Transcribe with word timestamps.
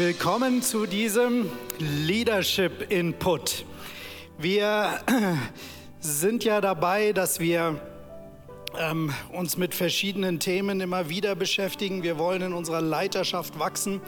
Willkommen 0.00 0.62
zu 0.62 0.86
diesem 0.86 1.50
Leadership 1.78 2.90
Input. 2.90 3.66
Wir 4.38 4.98
sind 6.00 6.42
ja 6.42 6.62
dabei, 6.62 7.12
dass 7.12 7.38
wir 7.38 7.78
ähm, 8.78 9.12
uns 9.30 9.58
mit 9.58 9.74
verschiedenen 9.74 10.40
Themen 10.40 10.80
immer 10.80 11.10
wieder 11.10 11.34
beschäftigen. 11.34 12.02
Wir 12.02 12.16
wollen 12.16 12.40
in 12.40 12.52
unserer 12.54 12.80
Leiterschaft 12.80 13.58
wachsen. 13.58 14.00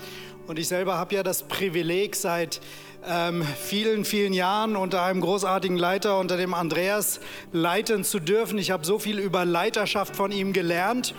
Und 0.47 0.59
ich 0.59 0.67
selber 0.67 0.97
habe 0.97 1.15
ja 1.15 1.23
das 1.23 1.43
Privileg, 1.43 2.17
seit 2.17 2.63
ähm, 3.07 3.43
vielen, 3.43 4.07
vielen 4.07 4.33
Jahren 4.33 4.77
unter 4.77 5.03
einem 5.03 5.21
großartigen 5.21 5.77
Leiter, 5.77 6.19
unter 6.19 6.39
dem 6.39 6.55
Andreas, 6.55 7.21
leiten 7.53 8.03
zu 8.03 8.19
dürfen. 8.19 8.57
Ich 8.57 8.71
habe 8.71 8.87
so 8.87 8.99
viel 8.99 9.19
über 9.19 9.45
Leiterschaft 9.45 10.17
von 10.17 10.33
ihm 10.33 10.55
gelernt. 10.55 11.15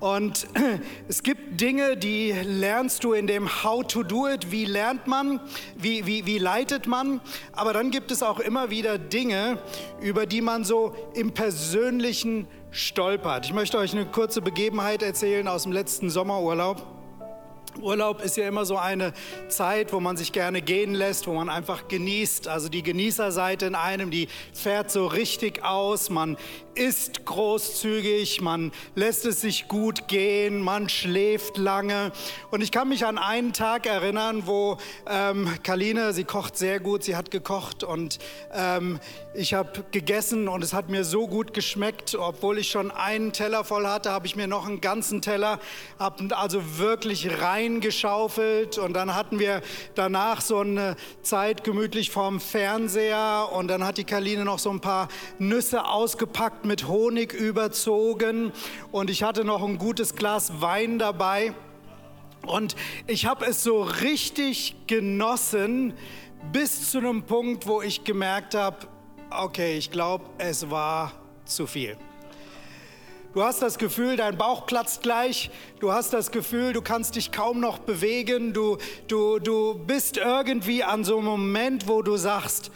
Und 0.00 0.46
es 1.08 1.22
gibt 1.22 1.60
Dinge, 1.60 1.96
die 1.96 2.32
lernst 2.32 3.04
du 3.04 3.12
in 3.12 3.26
dem 3.26 3.64
How 3.64 3.86
to 3.86 4.02
do 4.02 4.28
it, 4.28 4.50
wie 4.50 4.64
lernt 4.64 5.06
man, 5.06 5.40
wie, 5.76 6.06
wie, 6.06 6.26
wie 6.26 6.38
leitet 6.38 6.86
man. 6.86 7.20
Aber 7.52 7.72
dann 7.72 7.90
gibt 7.90 8.10
es 8.10 8.22
auch 8.22 8.38
immer 8.38 8.70
wieder 8.70 8.98
Dinge, 8.98 9.58
über 10.00 10.26
die 10.26 10.40
man 10.40 10.64
so 10.64 10.94
im 11.14 11.32
persönlichen 11.32 12.46
stolpert. 12.70 13.46
Ich 13.46 13.52
möchte 13.52 13.78
euch 13.78 13.92
eine 13.92 14.06
kurze 14.06 14.42
Begebenheit 14.42 15.02
erzählen 15.02 15.48
aus 15.48 15.64
dem 15.64 15.72
letzten 15.72 16.10
Sommerurlaub. 16.10 16.86
Urlaub 17.80 18.22
ist 18.22 18.36
ja 18.36 18.48
immer 18.48 18.64
so 18.64 18.76
eine 18.76 19.12
Zeit, 19.48 19.92
wo 19.92 20.00
man 20.00 20.16
sich 20.16 20.32
gerne 20.32 20.62
gehen 20.62 20.94
lässt, 20.94 21.26
wo 21.26 21.34
man 21.34 21.48
einfach 21.48 21.88
genießt. 21.88 22.48
Also 22.48 22.68
die 22.68 22.82
Genießerseite 22.82 23.66
in 23.66 23.74
einem, 23.74 24.10
die 24.10 24.28
fährt 24.52 24.90
so 24.90 25.06
richtig 25.06 25.64
aus. 25.64 26.10
Man 26.10 26.36
isst 26.78 27.26
großzügig, 27.26 28.40
man 28.40 28.70
lässt 28.94 29.26
es 29.26 29.40
sich 29.40 29.66
gut 29.66 30.06
gehen, 30.06 30.62
man 30.62 30.88
schläft 30.88 31.58
lange. 31.58 32.12
Und 32.52 32.62
ich 32.62 32.70
kann 32.70 32.88
mich 32.88 33.04
an 33.04 33.18
einen 33.18 33.52
Tag 33.52 33.86
erinnern, 33.86 34.44
wo 34.46 34.78
ähm, 35.10 35.52
Kaline, 35.64 36.12
sie 36.12 36.22
kocht 36.22 36.56
sehr 36.56 36.78
gut, 36.78 37.02
sie 37.02 37.16
hat 37.16 37.32
gekocht 37.32 37.82
und 37.82 38.20
ähm, 38.54 39.00
ich 39.34 39.54
habe 39.54 39.84
gegessen 39.90 40.48
und 40.48 40.62
es 40.62 40.72
hat 40.72 40.88
mir 40.88 41.04
so 41.04 41.26
gut 41.26 41.52
geschmeckt. 41.52 42.14
Obwohl 42.14 42.58
ich 42.58 42.70
schon 42.70 42.92
einen 42.92 43.32
Teller 43.32 43.64
voll 43.64 43.86
hatte, 43.86 44.12
habe 44.12 44.26
ich 44.26 44.36
mir 44.36 44.46
noch 44.46 44.66
einen 44.66 44.80
ganzen 44.80 45.20
Teller, 45.20 45.58
habe 45.98 46.36
also 46.36 46.78
wirklich 46.78 47.40
reingeschaufelt 47.40 48.78
und 48.78 48.92
dann 48.92 49.16
hatten 49.16 49.40
wir 49.40 49.62
danach 49.96 50.40
so 50.40 50.58
eine 50.58 50.94
Zeit 51.22 51.64
gemütlich 51.64 52.10
vorm 52.10 52.40
Fernseher 52.40 53.48
und 53.52 53.66
dann 53.66 53.84
hat 53.84 53.98
die 53.98 54.04
Kaline 54.04 54.44
noch 54.44 54.60
so 54.60 54.70
ein 54.70 54.80
paar 54.80 55.08
Nüsse 55.38 55.84
ausgepackt 55.84 56.67
mit 56.68 56.86
Honig 56.86 57.32
überzogen 57.32 58.52
und 58.92 59.10
ich 59.10 59.24
hatte 59.24 59.44
noch 59.44 59.64
ein 59.64 59.78
gutes 59.78 60.14
Glas 60.14 60.60
Wein 60.60 61.00
dabei. 61.00 61.54
Und 62.46 62.76
ich 63.06 63.26
habe 63.26 63.46
es 63.46 63.62
so 63.62 63.82
richtig 63.82 64.76
genossen 64.86 65.94
bis 66.52 66.90
zu 66.90 66.98
einem 66.98 67.24
Punkt, 67.24 67.66
wo 67.66 67.82
ich 67.82 68.04
gemerkt 68.04 68.54
habe, 68.54 68.86
okay, 69.30 69.76
ich 69.76 69.90
glaube, 69.90 70.24
es 70.38 70.70
war 70.70 71.12
zu 71.44 71.66
viel. 71.66 71.96
Du 73.34 73.42
hast 73.42 73.60
das 73.60 73.78
Gefühl, 73.78 74.16
dein 74.16 74.38
Bauch 74.38 74.66
platzt 74.66 75.02
gleich. 75.02 75.50
Du 75.80 75.92
hast 75.92 76.12
das 76.12 76.30
Gefühl, 76.30 76.72
du 76.72 76.80
kannst 76.80 77.16
dich 77.16 77.30
kaum 77.30 77.60
noch 77.60 77.78
bewegen. 77.78 78.52
Du, 78.52 78.78
du, 79.06 79.38
du 79.38 79.74
bist 79.74 80.16
irgendwie 80.16 80.82
an 80.82 81.04
so 81.04 81.18
einem 81.18 81.26
Moment, 81.26 81.88
wo 81.88 82.02
du 82.02 82.16
sagst, 82.16 82.70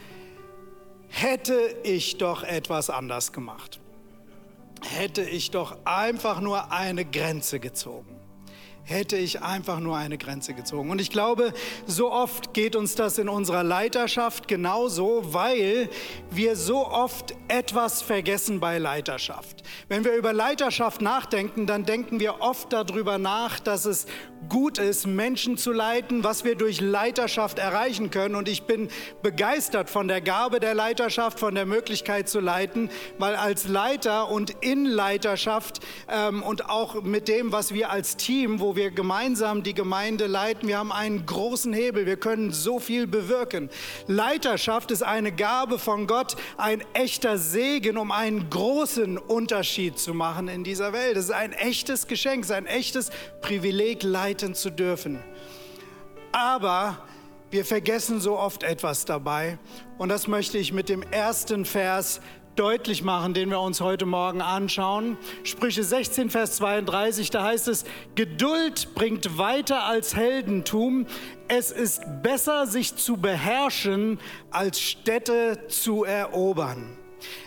hätte 1.08 1.54
ich 1.82 2.18
doch 2.18 2.42
etwas 2.42 2.90
anders 2.90 3.32
gemacht 3.32 3.81
hätte 4.92 5.22
ich 5.22 5.50
doch 5.50 5.76
einfach 5.84 6.40
nur 6.40 6.70
eine 6.72 7.04
Grenze 7.04 7.60
gezogen 7.60 8.22
hätte 8.84 9.16
ich 9.16 9.42
einfach 9.42 9.80
nur 9.80 9.96
eine 9.96 10.18
Grenze 10.18 10.54
gezogen. 10.54 10.90
Und 10.90 11.00
ich 11.00 11.10
glaube, 11.10 11.52
so 11.86 12.10
oft 12.10 12.52
geht 12.52 12.74
uns 12.76 12.94
das 12.94 13.18
in 13.18 13.28
unserer 13.28 13.62
Leiterschaft 13.62 14.48
genauso, 14.48 15.22
weil 15.32 15.88
wir 16.30 16.56
so 16.56 16.86
oft 16.86 17.34
etwas 17.48 18.02
vergessen 18.02 18.60
bei 18.60 18.78
Leiterschaft. 18.78 19.62
Wenn 19.88 20.04
wir 20.04 20.14
über 20.14 20.32
Leiterschaft 20.32 21.00
nachdenken, 21.00 21.66
dann 21.66 21.84
denken 21.84 22.18
wir 22.18 22.40
oft 22.40 22.72
darüber 22.72 23.18
nach, 23.18 23.60
dass 23.60 23.84
es 23.84 24.06
gut 24.48 24.78
ist, 24.78 25.06
Menschen 25.06 25.56
zu 25.56 25.72
leiten, 25.72 26.24
was 26.24 26.44
wir 26.44 26.54
durch 26.54 26.80
Leiterschaft 26.80 27.58
erreichen 27.58 28.10
können. 28.10 28.34
Und 28.34 28.48
ich 28.48 28.64
bin 28.64 28.88
begeistert 29.22 29.90
von 29.90 30.08
der 30.08 30.20
Gabe 30.20 30.60
der 30.60 30.74
Leiterschaft, 30.74 31.38
von 31.38 31.54
der 31.54 31.66
Möglichkeit 31.66 32.28
zu 32.28 32.40
leiten, 32.40 32.90
weil 33.18 33.36
als 33.36 33.68
Leiter 33.68 34.30
und 34.30 34.50
in 34.60 34.84
Leiterschaft 34.84 35.80
ähm, 36.08 36.42
und 36.42 36.68
auch 36.68 37.02
mit 37.02 37.28
dem, 37.28 37.52
was 37.52 37.72
wir 37.72 37.90
als 37.90 38.16
Team, 38.16 38.60
wo 38.60 38.76
wir 38.76 38.90
gemeinsam 38.90 39.62
die 39.62 39.74
Gemeinde 39.74 40.26
leiten, 40.26 40.68
wir 40.68 40.78
haben 40.78 40.92
einen 40.92 41.26
großen 41.26 41.72
Hebel. 41.72 42.06
Wir 42.06 42.16
können 42.16 42.52
so 42.52 42.78
viel 42.78 43.06
bewirken. 43.06 43.70
Leiterschaft 44.06 44.90
ist 44.90 45.02
eine 45.02 45.32
Gabe 45.32 45.78
von 45.78 46.06
Gott, 46.06 46.36
ein 46.56 46.82
echter 46.94 47.38
Segen, 47.38 47.96
um 47.96 48.10
einen 48.10 48.50
großen 48.50 49.18
Unterschied 49.18 49.98
zu 49.98 50.14
machen 50.14 50.48
in 50.48 50.64
dieser 50.64 50.92
Welt. 50.92 51.16
Es 51.16 51.26
ist 51.26 51.30
ein 51.30 51.52
echtes 51.52 52.06
Geschenk, 52.06 52.44
es 52.44 52.50
ist 52.50 52.56
ein 52.56 52.66
echtes 52.66 53.10
Privileg, 53.40 54.02
leiten 54.32 54.54
zu 54.54 54.70
dürfen. 54.70 55.22
Aber 56.32 56.96
wir 57.50 57.66
vergessen 57.66 58.18
so 58.18 58.38
oft 58.38 58.62
etwas 58.62 59.04
dabei. 59.04 59.58
Und 59.98 60.08
das 60.08 60.26
möchte 60.26 60.56
ich 60.56 60.72
mit 60.72 60.88
dem 60.88 61.02
ersten 61.02 61.66
Vers 61.66 62.22
deutlich 62.56 63.02
machen, 63.02 63.34
den 63.34 63.50
wir 63.50 63.60
uns 63.60 63.82
heute 63.82 64.06
Morgen 64.06 64.40
anschauen. 64.40 65.18
Sprüche 65.44 65.84
16, 65.84 66.30
Vers 66.30 66.56
32, 66.56 67.28
da 67.28 67.44
heißt 67.44 67.68
es, 67.68 67.84
Geduld 68.14 68.94
bringt 68.94 69.36
weiter 69.36 69.84
als 69.84 70.16
Heldentum. 70.16 71.06
Es 71.48 71.70
ist 71.70 72.02
besser, 72.22 72.66
sich 72.66 72.96
zu 72.96 73.18
beherrschen, 73.18 74.18
als 74.50 74.80
Städte 74.80 75.66
zu 75.68 76.04
erobern. 76.04 76.96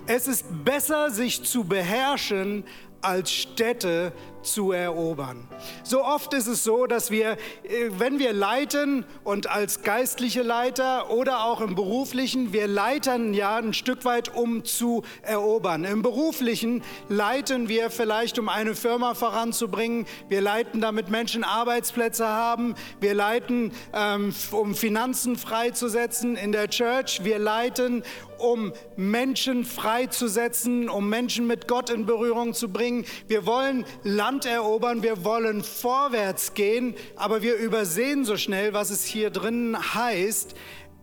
Es 0.05 0.27
ist 0.27 0.45
besser, 0.63 1.09
sich 1.09 1.43
zu 1.43 1.63
beherrschen, 1.63 2.63
als 3.01 3.31
Städte 3.31 4.11
zu 4.45 4.71
erobern. 4.71 5.47
So 5.83 6.03
oft 6.03 6.33
ist 6.33 6.47
es 6.47 6.63
so, 6.63 6.85
dass 6.85 7.11
wir, 7.11 7.31
äh, 7.63 7.89
wenn 7.97 8.19
wir 8.19 8.33
leiten 8.33 9.05
und 9.23 9.49
als 9.49 9.81
geistliche 9.81 10.41
Leiter 10.41 11.09
oder 11.09 11.45
auch 11.45 11.61
im 11.61 11.75
beruflichen, 11.75 12.53
wir 12.53 12.67
leiten 12.67 13.33
ja 13.33 13.57
ein 13.57 13.73
Stück 13.73 14.05
weit, 14.05 14.33
um 14.35 14.63
zu 14.63 15.03
erobern. 15.21 15.83
Im 15.83 16.01
beruflichen 16.01 16.83
leiten 17.09 17.69
wir 17.69 17.89
vielleicht, 17.89 18.39
um 18.39 18.49
eine 18.49 18.75
Firma 18.75 19.13
voranzubringen. 19.13 20.05
Wir 20.29 20.41
leiten, 20.41 20.81
damit 20.81 21.09
Menschen 21.09 21.43
Arbeitsplätze 21.43 22.27
haben. 22.27 22.75
Wir 22.99 23.13
leiten, 23.13 23.71
ähm, 23.93 24.33
um 24.51 24.75
Finanzen 24.75 25.35
freizusetzen 25.35 26.35
in 26.35 26.51
der 26.51 26.69
Church. 26.69 27.23
Wir 27.23 27.39
leiten, 27.39 28.03
um 28.37 28.73
Menschen 28.95 29.63
freizusetzen, 29.63 30.89
um 30.89 31.09
Menschen 31.09 31.47
mit 31.47 31.67
Gott 31.67 31.89
in 31.89 32.05
Berührung 32.05 32.53
zu 32.53 32.69
bringen. 32.69 33.05
Wir 33.27 33.45
wollen 33.45 33.85
Land 34.03 34.34
Land 34.35 34.45
erobern, 34.47 35.01
wir 35.01 35.23
wollen 35.23 35.63
vorwärts 35.63 36.53
gehen, 36.53 36.93
aber 37.15 37.41
wir 37.41 37.55
übersehen 37.55 38.25
so 38.25 38.35
schnell, 38.35 38.73
was 38.73 38.89
es 38.89 39.05
hier 39.05 39.29
drin 39.29 39.77
heißt. 39.93 40.55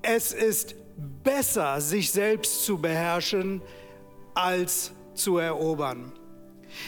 Es 0.03 0.34
ist 0.34 0.75
besser, 1.25 1.81
sich 1.81 2.10
selbst 2.10 2.62
zu 2.66 2.76
beherrschen, 2.76 3.62
als 4.34 4.93
zu 5.15 5.38
erobern. 5.38 6.12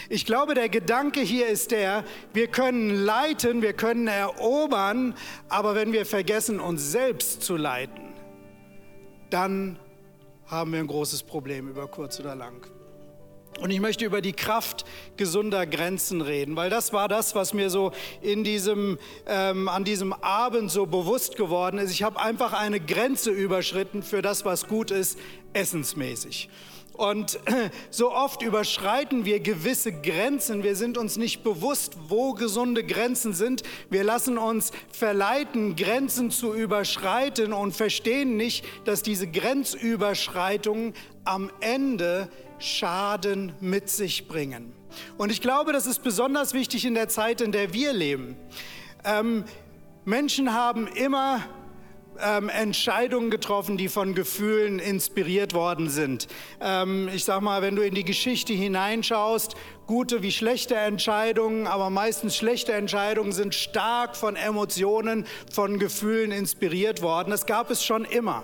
Ich 0.07 0.27
glaube, 0.27 0.53
der 0.53 0.69
Gedanke 0.69 1.21
hier 1.21 1.47
ist 1.47 1.71
der, 1.71 2.03
wir 2.31 2.45
können 2.45 2.91
leiten, 2.93 3.63
wir 3.63 3.73
können 3.73 4.07
erobern, 4.07 5.15
aber 5.49 5.73
wenn 5.73 5.93
wir 5.93 6.05
vergessen, 6.05 6.59
uns 6.59 6.91
selbst 6.91 7.41
zu 7.41 7.57
leiten, 7.57 8.13
dann 9.31 9.79
haben 10.45 10.73
wir 10.73 10.79
ein 10.79 10.85
großes 10.85 11.23
Problem 11.23 11.69
über 11.69 11.87
kurz 11.87 12.19
oder 12.19 12.35
lang. 12.35 12.74
Und 13.61 13.71
ich 13.71 13.79
möchte 13.79 14.03
über 14.03 14.21
die 14.21 14.33
Kraft 14.33 14.85
gesunder 15.15 15.65
Grenzen 15.65 16.21
reden, 16.21 16.57
weil 16.57 16.69
das 16.69 16.91
war 16.91 17.07
das, 17.07 17.35
was 17.35 17.53
mir 17.53 17.69
so 17.69 17.93
in 18.21 18.43
diesem, 18.43 18.99
ähm, 19.27 19.69
an 19.69 19.85
diesem 19.85 20.11
Abend 20.11 20.69
so 20.69 20.85
bewusst 20.85 21.37
geworden 21.37 21.77
ist. 21.79 21.91
Ich 21.91 22.03
habe 22.03 22.19
einfach 22.19 22.51
eine 22.51 22.81
Grenze 22.81 23.31
überschritten 23.31 24.03
für 24.03 24.21
das, 24.21 24.43
was 24.43 24.67
gut 24.67 24.91
ist, 24.91 25.17
essensmäßig. 25.53 26.49
Und 26.97 27.39
so 27.89 28.11
oft 28.11 28.41
überschreiten 28.41 29.25
wir 29.25 29.39
gewisse 29.39 29.91
Grenzen. 29.91 30.63
Wir 30.63 30.75
sind 30.75 30.97
uns 30.97 31.17
nicht 31.17 31.43
bewusst, 31.43 31.97
wo 32.07 32.33
gesunde 32.33 32.83
Grenzen 32.83 33.33
sind. 33.33 33.63
Wir 33.89 34.03
lassen 34.03 34.37
uns 34.37 34.71
verleiten, 34.91 35.75
Grenzen 35.75 36.31
zu 36.31 36.53
überschreiten 36.53 37.53
und 37.53 37.73
verstehen 37.73 38.37
nicht, 38.37 38.65
dass 38.85 39.01
diese 39.01 39.27
Grenzüberschreitungen 39.27 40.93
am 41.25 41.51
Ende 41.59 42.29
Schaden 42.59 43.53
mit 43.59 43.89
sich 43.89 44.27
bringen. 44.27 44.73
Und 45.17 45.31
ich 45.31 45.41
glaube, 45.41 45.73
das 45.73 45.85
ist 45.85 46.03
besonders 46.03 46.53
wichtig 46.53 46.85
in 46.85 46.93
der 46.93 47.09
Zeit, 47.09 47.41
in 47.41 47.51
der 47.51 47.73
wir 47.73 47.93
leben. 47.93 48.35
Ähm, 49.03 49.43
Menschen 50.05 50.53
haben 50.53 50.87
immer 50.87 51.41
ähm, 52.19 52.49
Entscheidungen 52.49 53.29
getroffen, 53.29 53.77
die 53.77 53.89
von 53.89 54.15
Gefühlen 54.15 54.79
inspiriert 54.79 55.53
worden 55.53 55.89
sind. 55.89 56.27
Ähm, 56.61 57.09
ich 57.13 57.25
sag 57.25 57.41
mal, 57.41 57.61
wenn 57.61 57.75
du 57.75 57.81
in 57.81 57.95
die 57.95 58.05
Geschichte 58.05 58.53
hineinschaust, 58.53 59.55
gute 59.87 60.21
wie 60.21 60.31
schlechte 60.31 60.75
Entscheidungen, 60.75 61.67
aber 61.67 61.89
meistens 61.89 62.35
schlechte 62.35 62.73
Entscheidungen 62.73 63.31
sind 63.31 63.53
stark 63.53 64.15
von 64.15 64.35
Emotionen, 64.35 65.25
von 65.51 65.79
Gefühlen 65.79 66.31
inspiriert 66.31 67.01
worden. 67.01 67.31
Das 67.31 67.45
gab 67.45 67.69
es 67.69 67.83
schon 67.83 68.05
immer. 68.05 68.43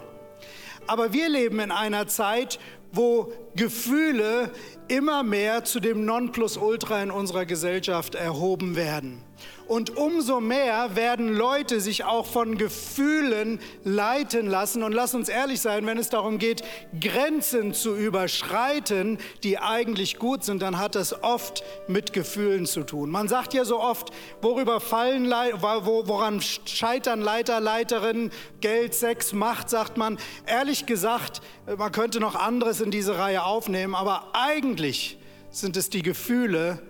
Aber 0.88 1.14
wir 1.14 1.30
leben 1.30 1.60
in 1.60 1.72
einer 1.72 2.08
Zeit, 2.08 2.60
wo 2.92 3.32
Gefühle 3.56 4.52
immer 4.88 5.24
mehr 5.24 5.64
zu 5.64 5.80
dem 5.80 6.06
Nonplusultra 6.06 7.02
in 7.02 7.12
unserer 7.12 7.46
Gesellschaft 7.46 8.16
erhoben 8.16 8.76
werden. 8.76 9.24
Und 9.68 9.96
umso 9.96 10.42
mehr 10.42 10.98
werden 10.98 11.34
Leute 11.34 11.80
sich 11.80 12.04
auch 12.04 12.26
von 12.26 12.58
Gefühlen 12.58 13.60
leiten 13.86 14.48
lassen. 14.48 14.84
Und 14.84 14.92
lass 14.92 15.16
uns 15.16 15.30
ehrlich 15.30 15.62
sein, 15.62 15.86
wenn 15.86 15.98
es 15.98 16.10
darum 16.10 16.40
geht, 16.40 16.64
Grenzen 17.00 17.74
zu 17.74 17.96
überschreiten, 17.96 19.18
die 19.44 19.60
eigentlich 19.60 20.20
gut 20.20 20.44
sind, 20.44 20.62
dann 20.62 20.78
hat 20.78 20.96
das 20.96 21.24
oft 21.24 21.64
mit 21.88 22.12
Gefühlen 22.12 22.66
zu 22.66 22.84
tun. 22.84 23.10
Man 23.10 23.30
sagt 23.30 23.54
ja 23.54 23.64
so 23.64 23.80
oft, 23.80 24.12
worüber 24.42 24.82
fallen, 24.82 25.30
woran 25.30 26.42
scheitern 26.42 27.22
Leiter, 27.22 27.62
Leiterinnen, 27.62 28.32
Geld, 28.60 28.94
Sex, 28.94 29.32
Macht, 29.32 29.70
sagt 29.70 29.96
man. 29.96 30.18
Ehrlich 30.46 30.86
gesagt, 30.86 31.42
man 31.78 31.94
könnte 31.94 32.20
noch 32.20 32.36
anderes 32.36 32.82
in 32.82 32.92
diese 32.92 33.18
Reihe 33.18 33.46
aufnehmen, 33.46 33.96
aber 33.96 34.32
eigentlich 34.34 35.18
sind 35.50 35.78
es 35.78 35.90
die 35.90 36.02
Gefühle, 36.02 36.82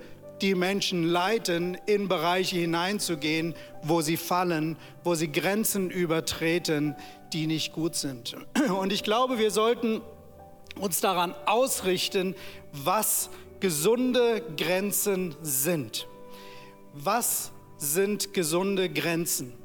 die 0.41 0.55
Menschen 0.55 1.03
leiten, 1.03 1.77
in 1.85 2.07
Bereiche 2.07 2.57
hineinzugehen, 2.57 3.53
wo 3.83 4.01
sie 4.01 4.17
fallen, 4.17 4.77
wo 5.03 5.15
sie 5.15 5.31
Grenzen 5.31 5.89
übertreten, 5.89 6.95
die 7.33 7.47
nicht 7.47 7.73
gut 7.73 7.95
sind. 7.95 8.35
Und 8.79 8.91
ich 8.91 9.03
glaube, 9.03 9.37
wir 9.37 9.51
sollten 9.51 10.01
uns 10.79 10.99
daran 11.01 11.35
ausrichten, 11.45 12.35
was 12.71 13.29
gesunde 13.59 14.41
Grenzen 14.57 15.35
sind. 15.41 16.07
Was 16.93 17.51
sind 17.77 18.33
gesunde 18.33 18.89
Grenzen? 18.89 19.60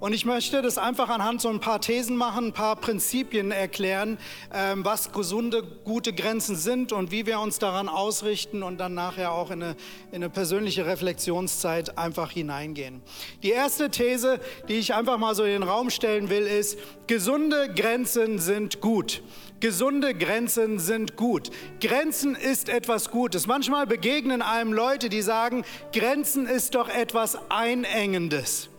Und 0.00 0.14
ich 0.14 0.24
möchte 0.24 0.62
das 0.62 0.78
einfach 0.78 1.10
anhand 1.10 1.42
so 1.42 1.50
ein 1.50 1.60
paar 1.60 1.78
Thesen 1.78 2.16
machen, 2.16 2.46
ein 2.46 2.52
paar 2.54 2.76
Prinzipien 2.76 3.52
erklären, 3.52 4.16
ähm, 4.52 4.82
was 4.82 5.12
gesunde, 5.12 5.62
gute 5.62 6.14
Grenzen 6.14 6.56
sind 6.56 6.92
und 6.92 7.10
wie 7.10 7.26
wir 7.26 7.38
uns 7.38 7.58
daran 7.58 7.86
ausrichten 7.86 8.62
und 8.62 8.78
dann 8.78 8.94
nachher 8.94 9.32
auch 9.32 9.50
in 9.50 9.62
eine, 9.62 9.76
in 10.10 10.16
eine 10.16 10.30
persönliche 10.30 10.86
Reflexionszeit 10.86 11.98
einfach 11.98 12.30
hineingehen. 12.30 13.02
Die 13.42 13.50
erste 13.50 13.90
These, 13.90 14.40
die 14.68 14.78
ich 14.78 14.94
einfach 14.94 15.18
mal 15.18 15.34
so 15.34 15.44
in 15.44 15.50
den 15.50 15.62
Raum 15.64 15.90
stellen 15.90 16.30
will, 16.30 16.46
ist, 16.46 16.78
gesunde 17.06 17.68
Grenzen 17.74 18.38
sind 18.38 18.80
gut. 18.80 19.22
Gesunde 19.60 20.14
Grenzen 20.14 20.78
sind 20.78 21.16
gut. 21.16 21.50
Grenzen 21.82 22.34
ist 22.34 22.70
etwas 22.70 23.10
Gutes. 23.10 23.46
Manchmal 23.46 23.86
begegnen 23.86 24.40
einem 24.40 24.72
Leute, 24.72 25.10
die 25.10 25.20
sagen, 25.20 25.62
Grenzen 25.92 26.46
ist 26.46 26.74
doch 26.74 26.88
etwas 26.88 27.36
Einengendes. 27.50 28.69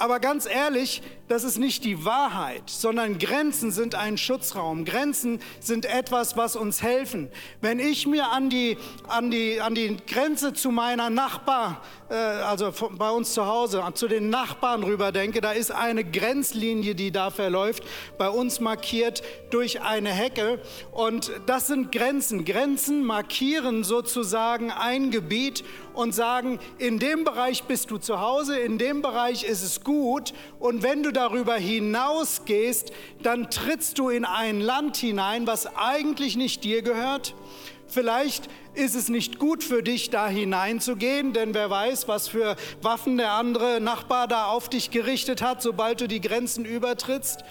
Aber 0.00 0.18
ganz 0.18 0.46
ehrlich, 0.46 1.02
das 1.28 1.44
ist 1.44 1.58
nicht 1.58 1.84
die 1.84 2.06
Wahrheit, 2.06 2.62
sondern 2.66 3.18
Grenzen 3.18 3.70
sind 3.70 3.94
ein 3.94 4.16
Schutzraum. 4.16 4.86
Grenzen 4.86 5.40
sind 5.60 5.84
etwas, 5.84 6.38
was 6.38 6.56
uns 6.56 6.82
helfen. 6.82 7.28
Wenn 7.60 7.78
ich 7.78 8.06
mir 8.06 8.28
an 8.28 8.48
die, 8.48 8.78
an 9.08 9.30
die, 9.30 9.60
an 9.60 9.74
die 9.74 9.98
Grenze 10.06 10.54
zu 10.54 10.70
meiner 10.70 11.10
Nachbar, 11.10 11.82
äh, 12.08 12.14
also 12.14 12.72
bei 12.92 13.10
uns 13.10 13.34
zu 13.34 13.44
Hause, 13.44 13.84
zu 13.92 14.08
den 14.08 14.30
Nachbarn 14.30 14.82
rüber 14.82 15.12
denke, 15.12 15.42
da 15.42 15.52
ist 15.52 15.70
eine 15.70 16.02
Grenzlinie, 16.02 16.94
die 16.94 17.12
da 17.12 17.28
verläuft, 17.28 17.84
bei 18.16 18.30
uns 18.30 18.58
markiert 18.58 19.22
durch 19.50 19.82
eine 19.82 20.10
Hecke. 20.10 20.62
Und 20.92 21.30
das 21.44 21.66
sind 21.66 21.92
Grenzen. 21.92 22.46
Grenzen 22.46 23.04
markieren 23.04 23.84
sozusagen 23.84 24.70
ein 24.70 25.10
Gebiet 25.10 25.62
und 25.92 26.14
sagen, 26.14 26.58
in 26.78 26.98
dem 26.98 27.24
Bereich 27.24 27.64
bist 27.64 27.90
du 27.90 27.98
zu 27.98 28.20
Hause, 28.20 28.58
in 28.58 28.78
dem 28.78 29.02
Bereich 29.02 29.44
ist 29.44 29.62
es 29.62 29.84
gut. 29.84 29.89
Und 30.58 30.82
wenn 30.82 31.02
du 31.02 31.12
darüber 31.12 31.56
hinausgehst, 31.56 32.92
dann 33.22 33.50
trittst 33.50 33.98
du 33.98 34.08
in 34.08 34.24
ein 34.24 34.60
Land 34.60 34.96
hinein, 34.96 35.46
was 35.46 35.66
eigentlich 35.76 36.36
nicht 36.36 36.64
dir 36.64 36.82
gehört. 36.82 37.34
Vielleicht 37.86 38.48
ist 38.74 38.94
es 38.94 39.08
nicht 39.08 39.38
gut 39.38 39.64
für 39.64 39.82
dich, 39.82 40.10
da 40.10 40.28
hineinzugehen, 40.28 41.32
denn 41.32 41.54
wer 41.54 41.70
weiß, 41.70 42.06
was 42.06 42.28
für 42.28 42.56
Waffen 42.82 43.16
der 43.16 43.32
andere 43.32 43.80
Nachbar 43.80 44.28
da 44.28 44.46
auf 44.46 44.68
dich 44.68 44.92
gerichtet 44.92 45.42
hat, 45.42 45.60
sobald 45.60 46.00
du 46.00 46.06
die 46.06 46.20
Grenzen 46.20 46.64
übertrittst. 46.64 47.42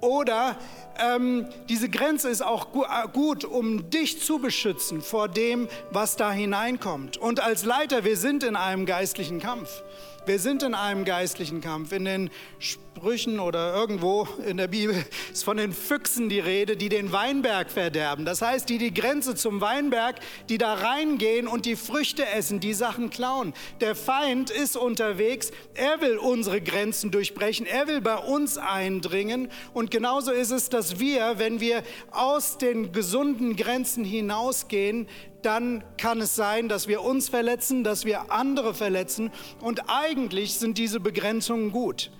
Oder 0.00 0.56
ähm, 0.98 1.46
diese 1.68 1.88
Grenze 1.88 2.28
ist 2.28 2.42
auch 2.42 2.68
äh, 2.74 3.08
gut, 3.12 3.44
um 3.44 3.90
dich 3.90 4.20
zu 4.20 4.38
beschützen 4.38 5.02
vor 5.02 5.28
dem, 5.28 5.68
was 5.90 6.16
da 6.16 6.32
hineinkommt. 6.32 7.16
Und 7.16 7.40
als 7.40 7.64
Leiter, 7.64 8.04
wir 8.04 8.16
sind 8.16 8.42
in 8.42 8.56
einem 8.56 8.86
geistlichen 8.86 9.40
Kampf. 9.40 9.82
Wir 10.26 10.38
sind 10.38 10.62
in 10.62 10.74
einem 10.74 11.04
geistlichen 11.04 11.60
Kampf. 11.60 11.92
In 11.92 12.04
den 12.04 12.30
Sprüchen 12.58 13.40
oder 13.40 13.74
irgendwo 13.74 14.28
in 14.46 14.58
der 14.58 14.68
Bibel 14.68 14.94
ist 15.32 15.44
von 15.44 15.56
den 15.56 15.72
Füchsen 15.72 16.28
die 16.28 16.40
Rede, 16.40 16.76
die 16.76 16.88
den 16.88 17.10
Weinberg 17.10 17.70
verderben. 17.70 18.24
Das 18.24 18.42
heißt, 18.42 18.68
die 18.68 18.78
die 18.78 18.92
Grenze 18.92 19.34
zum 19.34 19.60
Weinberg, 19.60 20.20
die 20.48 20.58
da 20.58 20.74
reingehen 20.74 21.48
und 21.48 21.66
die 21.66 21.76
Früchte 21.76 22.26
essen, 22.26 22.60
die 22.60 22.74
Sachen 22.74 23.10
klauen. 23.10 23.54
Der 23.80 23.94
Feind 23.94 24.50
ist 24.50 24.76
unterwegs. 24.76 25.50
Er 25.74 26.00
will 26.00 26.18
unsere 26.18 26.60
Grenzen 26.60 27.10
durchbrechen. 27.10 27.64
Er 27.64 27.88
will 27.88 28.00
bei 28.00 28.16
uns 28.16 28.58
eindringen. 28.58 29.48
Und 29.72 29.90
genauso 29.90 30.32
ist 30.32 30.50
es, 30.50 30.68
dass 30.68 30.79
wir, 30.98 31.38
wenn 31.38 31.60
wir 31.60 31.82
aus 32.10 32.58
den 32.58 32.92
gesunden 32.92 33.56
Grenzen 33.56 34.04
hinausgehen, 34.04 35.06
dann 35.42 35.84
kann 35.96 36.20
es 36.20 36.34
sein, 36.34 36.68
dass 36.68 36.88
wir 36.88 37.02
uns 37.02 37.28
verletzen, 37.28 37.84
dass 37.84 38.04
wir 38.04 38.32
andere 38.32 38.74
verletzen. 38.74 39.30
Und 39.60 39.82
eigentlich 39.88 40.54
sind 40.54 40.78
diese 40.78 41.00
Begrenzungen 41.00 41.72
gut. 41.72 42.10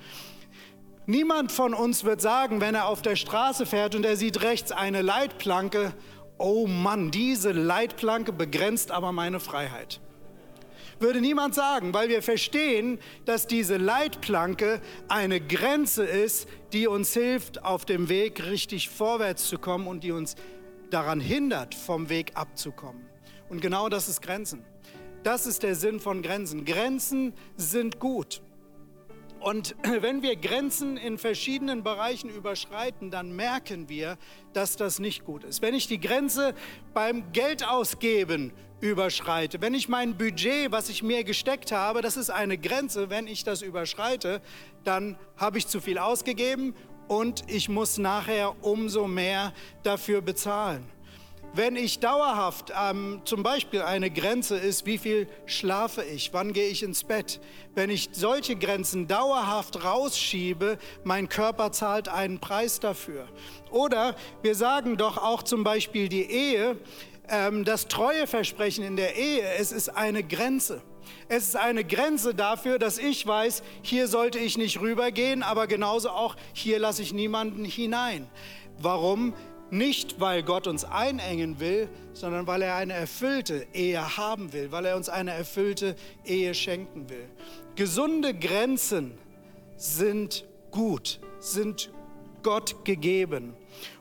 Niemand 1.06 1.50
von 1.50 1.74
uns 1.74 2.04
wird 2.04 2.20
sagen, 2.20 2.60
wenn 2.60 2.74
er 2.74 2.86
auf 2.86 3.02
der 3.02 3.16
Straße 3.16 3.66
fährt 3.66 3.94
und 3.94 4.04
er 4.04 4.16
sieht 4.16 4.42
rechts 4.42 4.70
eine 4.70 5.02
Leitplanke, 5.02 5.92
oh 6.38 6.66
Mann, 6.66 7.10
diese 7.10 7.52
Leitplanke 7.52 8.32
begrenzt 8.32 8.90
aber 8.90 9.12
meine 9.12 9.40
Freiheit. 9.40 10.00
Würde 11.00 11.22
niemand 11.22 11.54
sagen, 11.54 11.94
weil 11.94 12.10
wir 12.10 12.22
verstehen, 12.22 12.98
dass 13.24 13.46
diese 13.46 13.78
Leitplanke 13.78 14.82
eine 15.08 15.40
Grenze 15.40 16.04
ist, 16.04 16.46
die 16.74 16.86
uns 16.86 17.14
hilft, 17.14 17.64
auf 17.64 17.86
dem 17.86 18.10
Weg 18.10 18.44
richtig 18.44 18.90
vorwärts 18.90 19.48
zu 19.48 19.58
kommen 19.58 19.86
und 19.86 20.04
die 20.04 20.12
uns 20.12 20.34
daran 20.90 21.18
hindert, 21.18 21.74
vom 21.74 22.10
Weg 22.10 22.32
abzukommen. 22.34 23.06
Und 23.48 23.62
genau 23.62 23.88
das 23.88 24.10
ist 24.10 24.20
Grenzen. 24.20 24.62
Das 25.22 25.46
ist 25.46 25.62
der 25.62 25.74
Sinn 25.74 26.00
von 26.00 26.20
Grenzen. 26.20 26.66
Grenzen 26.66 27.32
sind 27.56 27.98
gut. 27.98 28.42
Und 29.40 29.74
wenn 30.00 30.22
wir 30.22 30.36
Grenzen 30.36 30.96
in 30.96 31.18
verschiedenen 31.18 31.82
Bereichen 31.82 32.28
überschreiten, 32.28 33.10
dann 33.10 33.34
merken 33.34 33.88
wir, 33.88 34.18
dass 34.52 34.76
das 34.76 34.98
nicht 34.98 35.24
gut 35.24 35.44
ist. 35.44 35.62
Wenn 35.62 35.74
ich 35.74 35.88
die 35.88 36.00
Grenze 36.00 36.54
beim 36.94 37.32
Geldausgeben 37.32 38.52
überschreite, 38.80 39.60
wenn 39.60 39.74
ich 39.74 39.88
mein 39.88 40.16
Budget, 40.16 40.70
was 40.70 40.88
ich 40.88 41.02
mir 41.02 41.24
gesteckt 41.24 41.72
habe, 41.72 42.02
das 42.02 42.16
ist 42.16 42.30
eine 42.30 42.58
Grenze, 42.58 43.10
wenn 43.10 43.26
ich 43.26 43.44
das 43.44 43.62
überschreite, 43.62 44.40
dann 44.84 45.18
habe 45.36 45.58
ich 45.58 45.66
zu 45.66 45.80
viel 45.80 45.98
ausgegeben 45.98 46.74
und 47.08 47.42
ich 47.48 47.68
muss 47.68 47.98
nachher 47.98 48.54
umso 48.64 49.08
mehr 49.08 49.52
dafür 49.82 50.20
bezahlen. 50.20 50.84
Wenn 51.52 51.74
ich 51.74 51.98
dauerhaft 51.98 52.72
ähm, 52.80 53.22
zum 53.24 53.42
Beispiel 53.42 53.82
eine 53.82 54.08
Grenze 54.08 54.56
ist, 54.56 54.86
wie 54.86 54.98
viel 54.98 55.26
schlafe 55.46 56.04
ich, 56.04 56.32
wann 56.32 56.52
gehe 56.52 56.68
ich 56.68 56.84
ins 56.84 57.02
Bett, 57.02 57.40
wenn 57.74 57.90
ich 57.90 58.10
solche 58.12 58.54
Grenzen 58.54 59.08
dauerhaft 59.08 59.84
rausschiebe, 59.84 60.78
mein 61.02 61.28
Körper 61.28 61.72
zahlt 61.72 62.08
einen 62.08 62.38
Preis 62.38 62.78
dafür. 62.78 63.26
Oder 63.72 64.14
wir 64.42 64.54
sagen 64.54 64.96
doch 64.96 65.18
auch 65.18 65.42
zum 65.42 65.64
Beispiel 65.64 66.08
die 66.08 66.30
Ehe, 66.30 66.76
ähm, 67.28 67.64
das 67.64 67.88
Treueversprechen 67.88 68.84
in 68.84 68.94
der 68.94 69.16
Ehe, 69.16 69.42
es 69.58 69.72
ist 69.72 69.88
eine 69.88 70.22
Grenze. 70.22 70.82
Es 71.28 71.48
ist 71.48 71.56
eine 71.56 71.82
Grenze 71.82 72.32
dafür, 72.32 72.78
dass 72.78 72.98
ich 72.98 73.26
weiß, 73.26 73.64
hier 73.82 74.06
sollte 74.06 74.38
ich 74.38 74.56
nicht 74.56 74.80
rübergehen, 74.80 75.42
aber 75.42 75.66
genauso 75.66 76.10
auch 76.10 76.36
hier 76.52 76.78
lasse 76.78 77.02
ich 77.02 77.12
niemanden 77.12 77.64
hinein. 77.64 78.28
Warum? 78.82 79.34
Nicht, 79.70 80.20
weil 80.20 80.42
Gott 80.42 80.66
uns 80.66 80.84
einengen 80.84 81.60
will, 81.60 81.88
sondern 82.12 82.46
weil 82.46 82.62
er 82.62 82.74
eine 82.74 82.92
erfüllte 82.92 83.66
Ehe 83.72 84.16
haben 84.16 84.52
will, 84.52 84.72
weil 84.72 84.84
er 84.84 84.96
uns 84.96 85.08
eine 85.08 85.32
erfüllte 85.32 85.94
Ehe 86.24 86.54
schenken 86.54 87.08
will. 87.08 87.28
Gesunde 87.76 88.34
Grenzen 88.34 89.12
sind 89.76 90.44
gut, 90.70 91.20
sind 91.38 91.90
Gott 92.42 92.84
gegeben. 92.84 93.54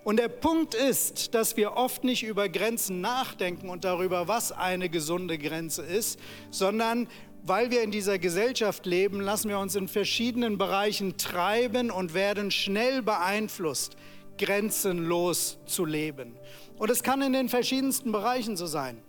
Und 0.04 0.18
der 0.18 0.28
Punkt 0.28 0.74
ist, 0.74 1.36
dass 1.36 1.56
wir 1.56 1.74
oft 1.74 2.04
nicht 2.04 2.24
über 2.24 2.50
Grenzen 2.50 3.02
nachdenken 3.02 3.70
und 3.70 3.86
darüber, 3.86 4.28
was 4.28 4.52
eine 4.52 4.90
gesunde 4.90 5.38
Grenze 5.38 5.84
ist, 5.84 6.20
sondern 6.50 7.08
weil 7.44 7.72
wir 7.72 7.84
in 7.84 7.92
dieser 7.92 8.20
Gesellschaft 8.20 8.86
leben, 8.86 9.22
lassen 9.22 9.50
wir 9.50 9.60
uns 9.60 9.76
in 9.76 9.88
verschiedenen 9.88 10.58
Bereichen 10.58 11.18
treiben 11.18 11.90
und 11.90 12.14
werden 12.14 12.52
schnell 12.52 13.02
beeinflusst, 13.02 13.96
grenzenlos 14.40 15.60
zu 15.66 15.86
leben. 15.86 16.36
Und 16.78 16.90
es 16.90 17.04
kann 17.04 17.22
in 17.22 17.34
den 17.34 17.50
verschiedensten 17.50 18.12
Bereichen 18.12 18.58
so 18.58 18.66
sein. 18.66 19.00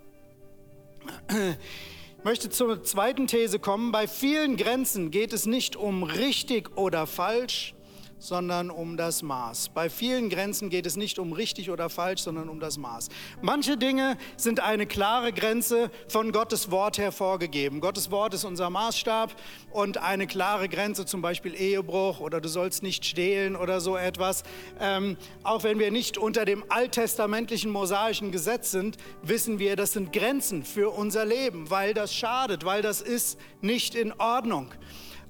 Ich 2.19 2.25
möchte 2.25 2.51
zur 2.51 2.83
zweiten 2.85 3.27
These 3.27 3.59
kommen. 3.59 3.93
Bei 3.93 4.07
vielen 4.07 4.59
Grenzen 4.59 5.11
geht 5.11 5.33
es 5.33 5.47
nicht 5.47 5.77
um 5.77 6.03
richtig 6.03 6.77
oder 6.77 7.07
falsch, 7.07 7.75
sondern 8.21 8.71
um 8.71 8.97
das 8.97 9.23
Maß. 9.23 9.71
Bei 9.71 9.91
vielen 9.91 10.29
Grenzen 10.29 10.71
geht 10.71 10.87
es 10.87 10.97
nicht 10.97 11.19
um 11.19 11.33
richtig 11.33 11.71
oder 11.71 11.89
falsch, 11.89 12.21
sondern 12.21 12.49
um 12.49 12.61
das 12.61 12.79
Maß. 12.79 13.09
Manche 13.43 13.77
Dinge 13.77 14.17
sind 14.37 14.61
eine 14.61 14.87
klare 14.87 15.33
Grenze 15.33 15.91
von 16.07 16.31
Gottes 16.31 16.71
Wort 16.71 16.99
hervorgegeben. 16.99 17.81
Gottes 17.81 18.11
Wort 18.11 18.35
ist 18.35 18.45
unser 18.45 18.71
Maßstab 18.71 19.35
und 19.73 19.99
eine 19.99 20.27
klare 20.27 20.69
Grenze, 20.69 21.07
zum 21.07 21.23
Beispiel 21.23 21.55
Ehebruch 21.55 22.21
oder 22.21 22.41
du 22.41 22.49
sollst 22.49 22.83
nicht 22.83 23.05
stehlen 23.05 23.57
oder 23.57 23.81
so 23.81 23.97
etwas. 23.97 24.45
Ähm, 24.79 25.17
auch 25.43 25.65
wenn 25.65 25.79
wir 25.79 25.91
nicht 25.91 26.19
unter 26.19 26.45
dem 26.45 26.62
alttestamentlichen 26.69 27.71
mosaischen 27.71 28.31
Gesetz 28.31 28.71
sind, 28.71 28.99
wissen 29.23 29.59
wir, 29.59 29.77
das 29.77 29.93
sind 29.93 30.12
Grenzen 30.12 30.62
für 30.62 30.91
unser 30.91 31.25
Leben, 31.25 31.71
weil 31.71 31.95
das 31.95 32.15
schadet, 32.15 32.65
weil 32.65 32.83
das 32.83 33.00
ist 33.00 33.39
nicht 33.62 33.95
in 33.95 34.12
Ordnung. 34.12 34.69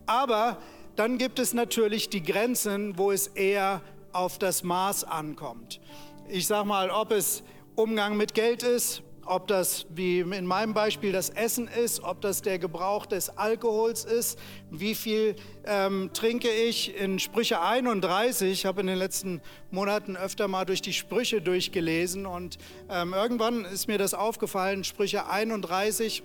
Aber 0.07 0.59
dann 1.01 1.17
gibt 1.17 1.39
es 1.39 1.55
natürlich 1.55 2.11
die 2.11 2.23
Grenzen, 2.23 2.99
wo 2.99 3.11
es 3.11 3.29
eher 3.29 3.81
auf 4.13 4.39
das 4.39 4.63
Maß 4.63 5.05
ankommt. 5.05 5.81
Ich 6.29 6.47
sage 6.47 6.69
mal, 6.69 6.91
ob 6.91 7.11
es 7.11 7.43
Umgang 7.75 8.19
mit 8.19 8.35
Geld 8.35 8.63
ist, 8.63 9.03
ob 9.25 9.49
das 9.49 9.87
wie 9.95 10.21
in 10.21 10.45
meinem 10.45 10.75
Beispiel 10.75 11.11
das 11.11 11.31
Essen 11.31 11.69
ist, 11.69 12.03
ob 12.03 12.21
das 12.21 12.43
der 12.43 12.59
Gebrauch 12.59 13.07
des 13.07 13.31
Alkohols 13.31 14.05
ist, 14.05 14.39
wie 14.71 14.95
viel 14.95 15.37
ähm, 15.65 16.11
trinke 16.13 16.51
ich 16.51 16.95
in 16.95 17.19
Sprüche 17.19 17.63
31. 17.63 18.53
Ich 18.53 18.67
habe 18.67 18.83
in 18.83 18.87
den 18.87 18.99
letzten 18.99 19.41
Monaten 19.71 20.19
öfter 20.19 20.49
mal 20.49 20.67
durch 20.67 20.83
die 20.83 20.93
Sprüche 20.93 21.41
durchgelesen 21.41 22.27
und 22.27 22.59
ähm, 22.91 23.15
irgendwann 23.15 23.65
ist 23.65 23.89
mir 23.89 23.97
das 23.97 24.13
aufgefallen, 24.13 24.85
Sprüche 24.85 25.31
31 25.31 26.23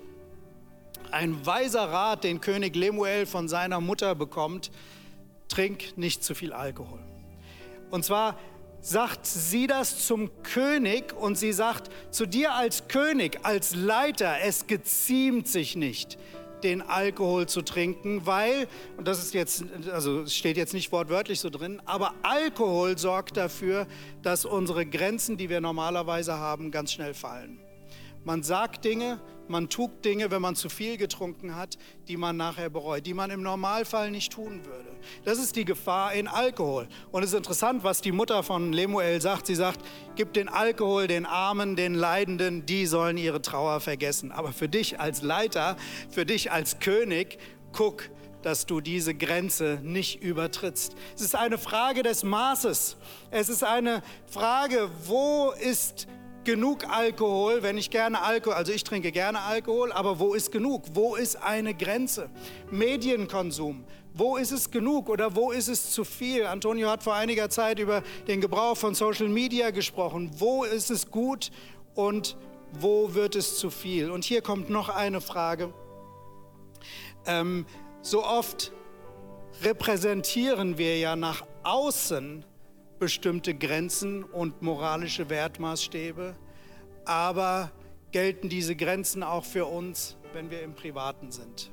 ein 1.14 1.46
weiser 1.46 1.92
Rat, 1.92 2.24
den 2.24 2.42
König 2.42 2.76
Lemuel 2.76 3.26
von 3.26 3.48
seiner 3.48 3.82
Mutter 3.82 4.16
bekommt, 4.16 4.72
trink 5.48 5.98
nicht 5.98 6.24
zu 6.24 6.36
viel 6.36 6.54
Alkohol. 6.54 7.00
Und 7.92 8.04
zwar 8.04 8.38
sagt 8.82 9.26
sie 9.26 9.66
das 9.66 10.06
zum 10.06 10.30
König 10.44 11.14
und 11.14 11.38
sie 11.38 11.54
sagt 11.54 11.90
zu 12.12 12.26
dir 12.28 12.54
als 12.54 12.88
König, 12.88 13.40
als 13.44 13.76
Leiter, 13.76 14.36
es 14.44 14.68
geziemt 14.68 15.48
sich 15.48 15.76
nicht, 15.76 16.20
den 16.62 16.84
Alkohol 16.84 17.48
zu 17.48 17.64
trinken, 17.64 18.26
weil, 18.26 18.68
und 18.98 19.08
das 19.08 19.20
ist 19.20 19.34
jetzt, 19.34 19.64
also 19.92 20.28
steht 20.28 20.58
jetzt 20.58 20.74
nicht 20.74 20.92
wortwörtlich 20.92 21.40
so 21.40 21.50
drin, 21.50 21.82
aber 21.86 22.14
Alkohol 22.22 22.98
sorgt 22.98 23.38
dafür, 23.38 23.88
dass 24.22 24.46
unsere 24.46 24.86
Grenzen, 24.86 25.38
die 25.38 25.50
wir 25.50 25.62
normalerweise 25.62 26.38
haben, 26.38 26.70
ganz 26.70 26.92
schnell 26.92 27.14
fallen. 27.14 27.65
Man 28.26 28.42
sagt 28.42 28.84
Dinge, 28.84 29.22
man 29.48 29.70
tut 29.70 30.04
Dinge, 30.04 30.32
wenn 30.32 30.42
man 30.42 30.56
zu 30.56 30.68
viel 30.68 30.98
getrunken 30.98 31.56
hat, 31.56 31.78
die 32.08 32.18
man 32.18 32.36
nachher 32.36 32.72
bereut, 32.72 33.06
die 33.06 33.14
man 33.14 33.30
im 33.30 33.44
Normalfall 33.44 34.10
nicht 34.10 34.34
tun 34.34 34.66
würde. 34.66 34.90
Das 35.24 35.38
ist 35.38 35.56
die 35.56 35.64
Gefahr 35.64 36.14
in 36.14 36.28
Alkohol. 36.28 36.88
Und 37.12 37.22
es 37.22 37.30
ist 37.30 37.38
interessant, 37.38 37.84
was 37.84 38.02
die 38.02 38.12
Mutter 38.12 38.42
von 38.42 38.74
Lemuel 38.74 39.22
sagt. 39.22 39.46
Sie 39.46 39.54
sagt, 39.54 39.80
gib 40.16 40.34
den 40.34 40.50
Alkohol 40.50 41.06
den 41.06 41.28
Armen, 41.28 41.76
den 41.76 41.94
Leidenden, 41.94 42.66
die 42.66 42.88
sollen 42.88 43.18
ihre 43.18 43.44
Trauer 43.44 43.80
vergessen. 43.80 44.32
Aber 44.32 44.52
für 44.54 44.68
dich 44.68 45.00
als 45.00 45.22
Leiter, 45.22 45.78
für 46.10 46.26
dich 46.26 46.52
als 46.52 46.80
König, 46.80 47.38
guck, 47.74 48.10
dass 48.42 48.66
du 48.66 48.82
diese 48.82 49.14
Grenze 49.14 49.80
nicht 49.84 50.24
übertrittst. 50.24 50.96
Es 51.16 51.22
ist 51.22 51.36
eine 51.36 51.60
Frage 51.60 52.02
des 52.02 52.24
Maßes. 52.24 52.98
Es 53.30 53.50
ist 53.50 53.64
eine 53.64 54.02
Frage, 54.26 54.90
wo 55.06 55.52
ist 55.52 56.08
genug 56.46 56.88
Alkohol, 56.88 57.64
wenn 57.64 57.78
ich 57.78 57.90
gerne 57.90 58.22
Alkohol, 58.22 58.56
also 58.56 58.72
ich 58.72 58.84
trinke 58.84 59.12
gerne 59.12 59.42
Alkohol, 59.42 59.92
aber 59.92 60.20
wo 60.20 60.34
ist 60.34 60.52
genug? 60.52 60.84
Wo 60.94 61.16
ist 61.16 61.36
eine 61.36 61.74
Grenze? 61.74 62.30
Medienkonsum, 62.72 63.84
wo 64.14 64.38
ist 64.38 64.52
es 64.52 64.72
genug 64.72 65.10
oder 65.10 65.36
wo 65.36 65.52
ist 65.52 65.68
es 65.68 65.92
zu 65.92 66.06
viel? 66.06 66.46
Antonio 66.46 66.90
hat 66.90 67.04
vor 67.04 67.16
einiger 67.16 67.50
Zeit 67.50 67.80
über 67.80 68.04
den 68.28 68.40
Gebrauch 68.40 68.78
von 68.78 68.96
Social 68.96 69.28
Media 69.28 69.72
gesprochen. 69.72 70.32
Wo 70.38 70.64
ist 70.64 70.90
es 70.90 71.12
gut 71.12 71.52
und 71.96 72.38
wo 72.72 73.14
wird 73.14 73.36
es 73.36 73.58
zu 73.58 73.70
viel? 73.70 74.10
Und 74.10 74.24
hier 74.24 74.42
kommt 74.42 74.70
noch 74.70 74.90
eine 74.90 75.20
Frage. 75.20 75.74
Ähm, 77.26 77.66
so 78.02 78.24
oft 78.24 78.72
repräsentieren 79.64 80.78
wir 80.78 80.98
ja 80.98 81.16
nach 81.16 81.44
außen 81.64 82.46
bestimmte 83.06 83.54
Grenzen 83.54 84.24
und 84.24 84.64
moralische 84.64 85.30
Wertmaßstäbe, 85.30 86.36
aber 87.06 87.70
gelten 88.10 88.50
diese 88.50 88.76
Grenzen 88.76 89.22
auch 89.22 89.46
für 89.46 89.68
uns, 89.68 90.18
wenn 90.34 90.50
wir 90.50 90.64
im 90.64 90.74
Privaten 90.74 91.30
sind? 91.32 91.72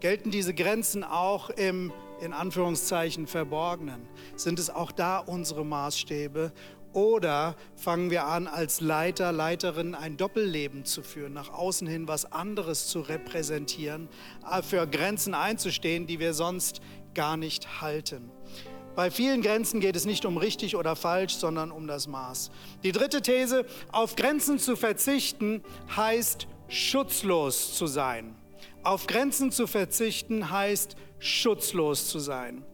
Gelten 0.00 0.32
diese 0.32 0.52
Grenzen 0.52 1.04
auch 1.04 1.50
im, 1.50 1.92
in 2.20 2.32
Anführungszeichen, 2.32 3.28
Verborgenen? 3.28 4.08
Sind 4.34 4.58
es 4.58 4.70
auch 4.70 4.90
da 4.90 5.18
unsere 5.18 5.64
Maßstäbe? 5.64 6.52
Oder 6.92 7.54
fangen 7.76 8.10
wir 8.10 8.24
an, 8.24 8.48
als 8.48 8.80
Leiter, 8.80 9.30
Leiterin 9.30 9.94
ein 9.94 10.16
Doppelleben 10.16 10.84
zu 10.84 11.04
führen, 11.04 11.32
nach 11.32 11.52
außen 11.52 11.86
hin 11.86 12.08
was 12.08 12.32
anderes 12.32 12.88
zu 12.88 13.02
repräsentieren, 13.02 14.08
für 14.62 14.84
Grenzen 14.88 15.34
einzustehen, 15.34 16.08
die 16.08 16.18
wir 16.18 16.34
sonst 16.34 16.80
gar 17.14 17.36
nicht 17.36 17.80
halten? 17.80 18.32
Bei 18.96 19.10
vielen 19.10 19.42
Grenzen 19.42 19.80
geht 19.80 19.96
es 19.96 20.04
nicht 20.04 20.24
um 20.24 20.36
richtig 20.36 20.76
oder 20.76 20.96
falsch, 20.96 21.34
sondern 21.34 21.70
um 21.70 21.86
das 21.86 22.06
Maß. 22.06 22.50
Die 22.82 22.92
dritte 22.92 23.22
These, 23.22 23.64
auf 23.92 24.16
Grenzen 24.16 24.58
zu 24.58 24.76
verzichten, 24.76 25.62
heißt 25.96 26.46
schutzlos 26.68 27.74
zu 27.74 27.86
sein. 27.86 28.34
Auf 28.82 29.06
Grenzen 29.06 29.52
zu 29.52 29.66
verzichten 29.66 30.50
heißt 30.50 30.96
schutzlos 31.18 32.08
zu 32.08 32.18
sein. 32.18 32.64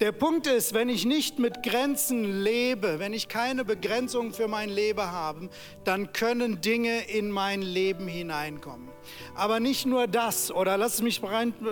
Der 0.00 0.12
Punkt 0.12 0.46
ist, 0.46 0.74
wenn 0.74 0.88
ich 0.88 1.06
nicht 1.06 1.38
mit 1.38 1.62
Grenzen 1.62 2.42
lebe, 2.42 2.98
wenn 2.98 3.14
ich 3.14 3.28
keine 3.28 3.64
Begrenzung 3.64 4.32
für 4.32 4.46
mein 4.46 4.68
Leben 4.68 5.10
habe, 5.10 5.48
dann 5.84 6.12
können 6.12 6.60
Dinge 6.60 7.08
in 7.08 7.30
mein 7.30 7.62
Leben 7.62 8.06
hineinkommen. 8.06 8.93
Aber 9.34 9.60
nicht 9.60 9.86
nur 9.86 10.06
das, 10.06 10.50
oder 10.50 10.76
lass 10.76 10.94
es 10.94 11.02
mich 11.02 11.20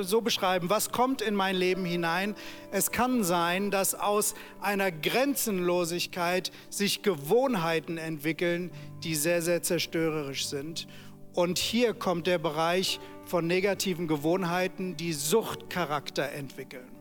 so 0.00 0.20
beschreiben, 0.20 0.70
was 0.70 0.90
kommt 0.90 1.22
in 1.22 1.34
mein 1.34 1.56
Leben 1.56 1.84
hinein? 1.84 2.34
Es 2.70 2.90
kann 2.90 3.24
sein, 3.24 3.70
dass 3.70 3.94
aus 3.94 4.34
einer 4.60 4.90
Grenzenlosigkeit 4.90 6.52
sich 6.70 7.02
Gewohnheiten 7.02 7.98
entwickeln, 7.98 8.70
die 9.02 9.14
sehr, 9.14 9.42
sehr 9.42 9.62
zerstörerisch 9.62 10.46
sind. 10.46 10.86
Und 11.34 11.58
hier 11.58 11.94
kommt 11.94 12.26
der 12.26 12.38
Bereich 12.38 13.00
von 13.24 13.46
negativen 13.46 14.08
Gewohnheiten, 14.08 14.96
die 14.96 15.12
Suchtcharakter 15.12 16.30
entwickeln. 16.32 16.92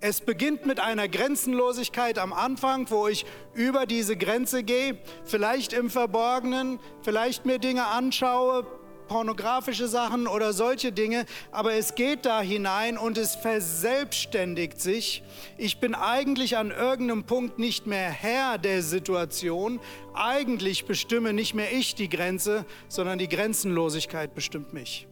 Es 0.00 0.20
beginnt 0.20 0.64
mit 0.64 0.78
einer 0.78 1.08
Grenzenlosigkeit 1.08 2.18
am 2.20 2.32
Anfang, 2.32 2.88
wo 2.88 3.08
ich 3.08 3.26
über 3.54 3.84
diese 3.84 4.16
Grenze 4.16 4.62
gehe, 4.62 4.96
vielleicht 5.24 5.72
im 5.72 5.90
Verborgenen, 5.90 6.78
vielleicht 7.02 7.46
mir 7.46 7.58
Dinge 7.58 7.84
anschaue, 7.86 8.64
pornografische 9.08 9.88
Sachen 9.88 10.26
oder 10.26 10.52
solche 10.52 10.92
Dinge, 10.92 11.24
aber 11.50 11.74
es 11.74 11.94
geht 11.94 12.26
da 12.26 12.40
hinein 12.40 12.96
und 12.96 13.18
es 13.18 13.34
verselbstständigt 13.34 14.80
sich. 14.80 15.22
Ich 15.56 15.80
bin 15.80 15.94
eigentlich 15.94 16.56
an 16.56 16.70
irgendeinem 16.70 17.24
Punkt 17.24 17.58
nicht 17.58 17.86
mehr 17.86 18.10
Herr 18.10 18.58
der 18.58 18.82
Situation. 18.82 19.80
Eigentlich 20.14 20.84
bestimme 20.84 21.32
nicht 21.32 21.54
mehr 21.54 21.72
ich 21.72 21.94
die 21.94 22.08
Grenze, 22.08 22.64
sondern 22.88 23.18
die 23.18 23.28
Grenzenlosigkeit 23.28 24.34
bestimmt 24.34 24.72
mich. 24.72 25.08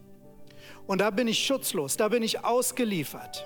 Und 0.86 1.00
da 1.00 1.10
bin 1.10 1.26
ich 1.26 1.44
schutzlos, 1.44 1.96
da 1.96 2.08
bin 2.08 2.22
ich 2.22 2.44
ausgeliefert. 2.44 3.44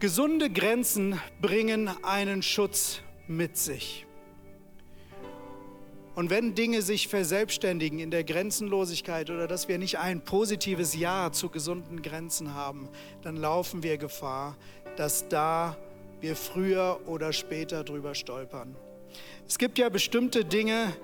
Gesunde 0.00 0.50
Grenzen 0.50 1.18
bringen 1.40 1.88
einen 2.02 2.42
Schutz 2.42 3.00
mit 3.26 3.56
sich. 3.56 4.03
Und 6.14 6.30
wenn 6.30 6.54
Dinge 6.54 6.82
sich 6.82 7.08
verselbstständigen 7.08 7.98
in 7.98 8.10
der 8.10 8.22
Grenzenlosigkeit 8.22 9.30
oder 9.30 9.48
dass 9.48 9.66
wir 9.66 9.78
nicht 9.78 9.98
ein 9.98 10.20
positives 10.20 10.94
Ja 10.94 11.32
zu 11.32 11.48
gesunden 11.48 12.02
Grenzen 12.02 12.54
haben, 12.54 12.88
dann 13.22 13.36
laufen 13.36 13.82
wir 13.82 13.98
Gefahr, 13.98 14.56
dass 14.96 15.28
da 15.28 15.76
wir 16.20 16.36
früher 16.36 17.00
oder 17.06 17.32
später 17.32 17.82
drüber 17.82 18.14
stolpern. 18.14 18.76
Es 19.48 19.58
gibt 19.58 19.76
ja 19.76 19.88
bestimmte 19.88 20.44
Dinge, 20.44 20.94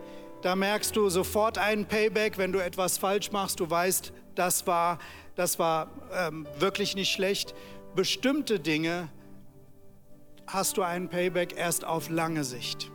da 0.43 0.55
merkst 0.57 0.97
du 0.97 1.09
sofort 1.11 1.59
einen 1.59 1.87
Payback, 1.87 2.38
wenn 2.38 2.52
du 2.52 2.61
etwas 2.61 2.97
falsch 2.97 3.33
machst. 3.33 3.61
Du 3.61 3.69
weißt, 3.69 4.12
das 4.37 4.67
war, 4.67 4.99
das 5.35 5.59
war 5.59 5.90
ähm, 6.14 6.47
wirklich 6.59 6.95
nicht 6.95 7.11
schlecht. 7.11 7.55
Bestimmte 7.95 8.61
Dinge 8.61 9.11
hast 10.47 10.76
du 10.76 10.83
einen 10.83 11.09
Payback 11.09 11.57
erst 11.57 11.85
auf 11.85 12.09
lange 12.09 12.45
Sicht. 12.45 12.90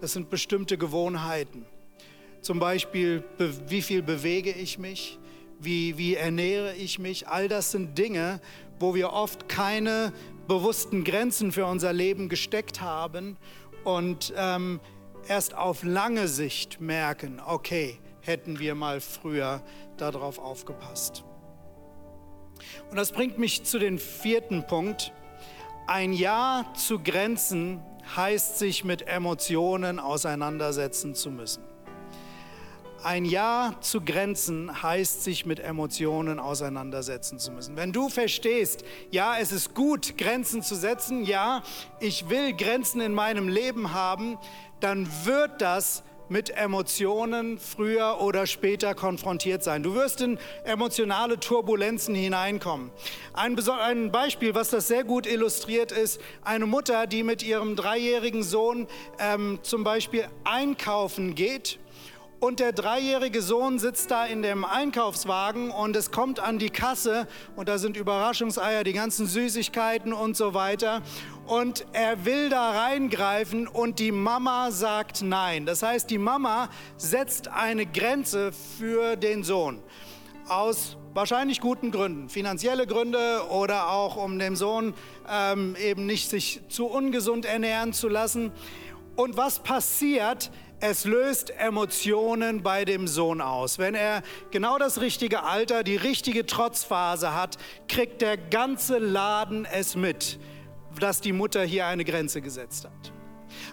Das 0.00 0.12
sind 0.12 0.30
bestimmte 0.30 0.78
Gewohnheiten. 0.78 1.66
Zum 2.40 2.60
Beispiel, 2.60 3.24
wie 3.66 3.82
viel 3.82 4.02
bewege 4.02 4.52
ich 4.52 4.78
mich? 4.78 5.18
Wie, 5.58 5.98
wie 5.98 6.14
ernähre 6.14 6.74
ich 6.76 7.00
mich? 7.00 7.26
All 7.26 7.48
das 7.48 7.72
sind 7.72 7.98
Dinge, 7.98 8.40
wo 8.78 8.94
wir 8.94 9.12
oft 9.12 9.48
keine 9.48 10.12
bewussten 10.46 11.02
Grenzen 11.02 11.50
für 11.50 11.66
unser 11.66 11.92
Leben 11.92 12.28
gesteckt 12.28 12.80
haben 12.80 13.36
und 13.82 14.32
ähm, 14.36 14.80
erst 15.26 15.56
auf 15.56 15.82
lange 15.82 16.28
Sicht 16.28 16.80
merken, 16.80 17.40
okay, 17.44 17.98
hätten 18.20 18.60
wir 18.60 18.74
mal 18.74 19.00
früher 19.00 19.62
darauf 19.96 20.38
aufgepasst. 20.38 21.24
Und 22.90 22.96
das 22.96 23.12
bringt 23.12 23.38
mich 23.38 23.64
zu 23.64 23.78
dem 23.78 23.98
vierten 23.98 24.66
Punkt. 24.66 25.12
Ein 25.86 26.12
Ja 26.12 26.66
zu 26.74 26.98
Grenzen 27.00 27.80
heißt, 28.16 28.58
sich 28.58 28.84
mit 28.84 29.06
Emotionen 29.06 29.98
auseinandersetzen 29.98 31.14
zu 31.14 31.30
müssen. 31.30 31.62
Ein 33.04 33.24
Ja 33.24 33.74
zu 33.80 34.00
Grenzen 34.00 34.82
heißt, 34.82 35.22
sich 35.22 35.46
mit 35.46 35.60
Emotionen 35.60 36.40
auseinandersetzen 36.40 37.38
zu 37.38 37.52
müssen. 37.52 37.76
Wenn 37.76 37.92
du 37.92 38.08
verstehst, 38.08 38.82
ja, 39.10 39.38
es 39.38 39.52
ist 39.52 39.72
gut, 39.72 40.18
Grenzen 40.18 40.62
zu 40.62 40.74
setzen, 40.74 41.24
ja, 41.24 41.62
ich 42.00 42.28
will 42.28 42.54
Grenzen 42.56 43.00
in 43.00 43.14
meinem 43.14 43.48
Leben 43.48 43.92
haben, 43.92 44.36
dann 44.80 45.08
wird 45.24 45.60
das 45.60 46.02
mit 46.28 46.50
Emotionen 46.50 47.58
früher 47.58 48.20
oder 48.20 48.46
später 48.46 48.94
konfrontiert 48.94 49.62
sein. 49.62 49.82
Du 49.82 49.94
wirst 49.94 50.20
in 50.20 50.38
emotionale 50.64 51.40
Turbulenzen 51.40 52.14
hineinkommen. 52.14 52.90
Ein, 53.32 53.58
ein, 53.68 54.12
Beispiel, 54.12 54.54
was 54.54 54.70
das 54.70 54.88
sehr 54.88 55.04
gut 55.04 55.26
illustriert, 55.26 55.92
ist 55.92 56.20
eine 56.42 56.66
Mutter, 56.66 57.06
die 57.06 57.22
mit 57.22 57.42
ihrem 57.42 57.76
dreijährigen 57.76 58.42
Sohn 58.42 58.86
ähm, 59.18 59.58
zum 59.62 59.84
Beispiel 59.84 60.26
einkaufen 60.44 61.34
geht 61.34 61.78
und 62.40 62.60
der 62.60 62.72
dreijährige 62.72 63.42
Sohn 63.42 63.80
sitzt 63.80 64.12
da 64.12 64.24
in 64.24 64.42
dem 64.42 64.64
Einkaufswagen 64.64 65.72
und 65.72 65.96
es 65.96 66.12
kommt 66.12 66.38
an 66.38 66.60
die 66.60 66.70
Kasse 66.70 67.26
und 67.56 67.68
da 67.68 67.78
sind 67.78 67.96
Überraschungseier, 67.96 68.84
die 68.84 68.92
ganzen 68.92 69.26
Süßigkeiten 69.26 70.12
und 70.12 70.36
so 70.36 70.54
weiter. 70.54 71.02
Und 71.48 71.86
er 71.94 72.26
will 72.26 72.50
da 72.50 72.72
reingreifen 72.72 73.68
und 73.68 74.00
die 74.00 74.12
Mama 74.12 74.70
sagt 74.70 75.22
nein. 75.22 75.64
Das 75.64 75.82
heißt, 75.82 76.10
die 76.10 76.18
Mama 76.18 76.68
setzt 76.98 77.48
eine 77.48 77.86
Grenze 77.86 78.52
für 78.52 79.16
den 79.16 79.42
Sohn 79.44 79.82
aus 80.50 80.98
wahrscheinlich 81.14 81.62
guten 81.62 81.90
Gründen, 81.90 82.28
finanzielle 82.28 82.86
Gründe 82.86 83.48
oder 83.48 83.90
auch 83.90 84.16
um 84.16 84.38
dem 84.38 84.56
Sohn 84.56 84.92
ähm, 85.26 85.74
eben 85.76 86.04
nicht 86.04 86.28
sich 86.28 86.60
zu 86.68 86.84
ungesund 86.84 87.46
ernähren 87.46 87.94
zu 87.94 88.08
lassen. 88.08 88.52
Und 89.16 89.38
was 89.38 89.60
passiert? 89.60 90.50
Es 90.80 91.06
löst 91.06 91.50
Emotionen 91.58 92.62
bei 92.62 92.84
dem 92.84 93.08
Sohn 93.08 93.40
aus. 93.40 93.78
Wenn 93.78 93.94
er 93.94 94.22
genau 94.50 94.76
das 94.76 95.00
richtige 95.00 95.44
Alter, 95.44 95.82
die 95.82 95.96
richtige 95.96 96.44
Trotzphase 96.44 97.34
hat, 97.34 97.56
kriegt 97.88 98.20
der 98.20 98.36
ganze 98.36 98.98
Laden 98.98 99.64
es 99.64 99.96
mit, 99.96 100.38
dass 100.98 101.20
die 101.20 101.32
Mutter 101.32 101.62
hier 101.62 101.86
eine 101.86 102.04
Grenze 102.04 102.40
gesetzt 102.40 102.84
hat. 102.84 103.12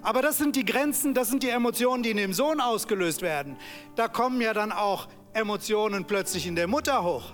Aber 0.01 0.21
das 0.21 0.37
sind 0.37 0.55
die 0.55 0.65
Grenzen, 0.65 1.13
das 1.13 1.29
sind 1.29 1.43
die 1.43 1.49
Emotionen, 1.49 2.03
die 2.03 2.11
in 2.11 2.17
dem 2.17 2.33
Sohn 2.33 2.59
ausgelöst 2.61 3.21
werden. 3.21 3.57
Da 3.95 4.07
kommen 4.07 4.41
ja 4.41 4.53
dann 4.53 4.71
auch 4.71 5.07
Emotionen 5.33 6.05
plötzlich 6.05 6.47
in 6.47 6.55
der 6.55 6.67
Mutter 6.67 7.03
hoch. 7.03 7.33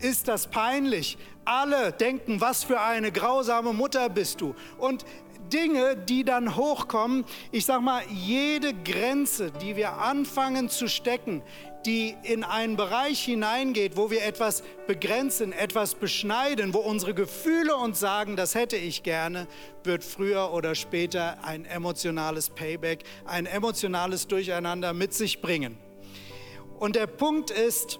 Ist 0.00 0.28
das 0.28 0.46
peinlich? 0.46 1.18
Alle 1.44 1.92
denken, 1.92 2.40
was 2.40 2.64
für 2.64 2.80
eine 2.80 3.12
grausame 3.12 3.72
Mutter 3.72 4.08
bist 4.08 4.40
du. 4.40 4.54
Und 4.78 5.04
Dinge, 5.52 5.96
die 5.96 6.24
dann 6.24 6.56
hochkommen. 6.56 7.24
Ich 7.50 7.66
sage 7.66 7.82
mal, 7.82 8.02
jede 8.08 8.72
Grenze, 8.72 9.50
die 9.50 9.76
wir 9.76 9.94
anfangen 9.94 10.68
zu 10.68 10.88
stecken, 10.88 11.42
die 11.86 12.16
in 12.22 12.44
einen 12.44 12.76
Bereich 12.76 13.24
hineingeht, 13.24 13.96
wo 13.96 14.10
wir 14.10 14.24
etwas 14.24 14.62
begrenzen, 14.86 15.52
etwas 15.52 15.94
beschneiden, 15.94 16.74
wo 16.74 16.78
unsere 16.78 17.14
Gefühle 17.14 17.76
uns 17.76 18.00
sagen, 18.00 18.36
das 18.36 18.54
hätte 18.54 18.76
ich 18.76 19.02
gerne, 19.02 19.46
wird 19.84 20.04
früher 20.04 20.52
oder 20.52 20.74
später 20.74 21.42
ein 21.42 21.64
emotionales 21.64 22.50
Payback, 22.50 23.04
ein 23.24 23.46
emotionales 23.46 24.28
Durcheinander 24.28 24.92
mit 24.92 25.14
sich 25.14 25.40
bringen. 25.40 25.78
Und 26.78 26.96
der 26.96 27.06
Punkt 27.06 27.50
ist, 27.50 27.98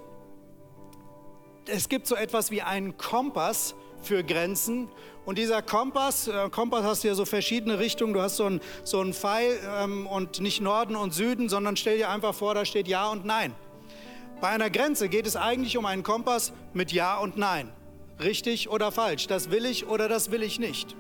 es 1.66 1.88
gibt 1.88 2.06
so 2.06 2.14
etwas 2.16 2.50
wie 2.50 2.62
einen 2.62 2.96
Kompass 2.96 3.75
für 4.02 4.25
Grenzen 4.25 4.88
und 5.26 5.38
dieser 5.38 5.62
Kompass, 5.62 6.28
äh, 6.28 6.49
Kompass 6.50 6.84
hast 6.84 7.04
du 7.04 7.08
ja 7.08 7.14
so 7.14 7.25
verschiedene 7.25 7.78
Richtungen. 7.78 8.14
Du 8.14 8.21
hast 8.21 8.36
so 8.36 8.47
einen, 8.47 8.60
so 8.84 9.00
einen 9.00 9.12
Pfeil 9.12 9.58
ähm, 9.78 10.06
und 10.06 10.40
nicht 10.40 10.60
Norden 10.60 10.97
und 10.97 11.12
Süden, 11.14 11.49
sondern 11.49 11.76
stell 11.76 11.99
dir 11.99 12.08
einfach 12.08 12.34
vor, 12.34 12.54
da 12.54 12.64
steht 12.64 12.88
Ja 12.88 13.10
und 13.10 13.25
Nein. 13.25 13.54
Bei 14.40 14.48
einer 14.48 14.70
Grenze 14.70 15.10
geht 15.10 15.26
es 15.26 15.36
eigentlich 15.36 15.76
um 15.76 15.84
einen 15.84 16.02
Kompass 16.02 16.52
mit 16.72 16.92
Ja 16.92 17.18
und 17.18 17.36
Nein. 17.36 17.70
Richtig 18.22 18.70
oder 18.70 18.90
falsch, 18.90 19.26
das 19.26 19.50
will 19.50 19.66
ich 19.66 19.86
oder 19.86 20.08
das 20.08 20.30
will 20.30 20.42
ich 20.42 20.58
nicht. 20.58 20.96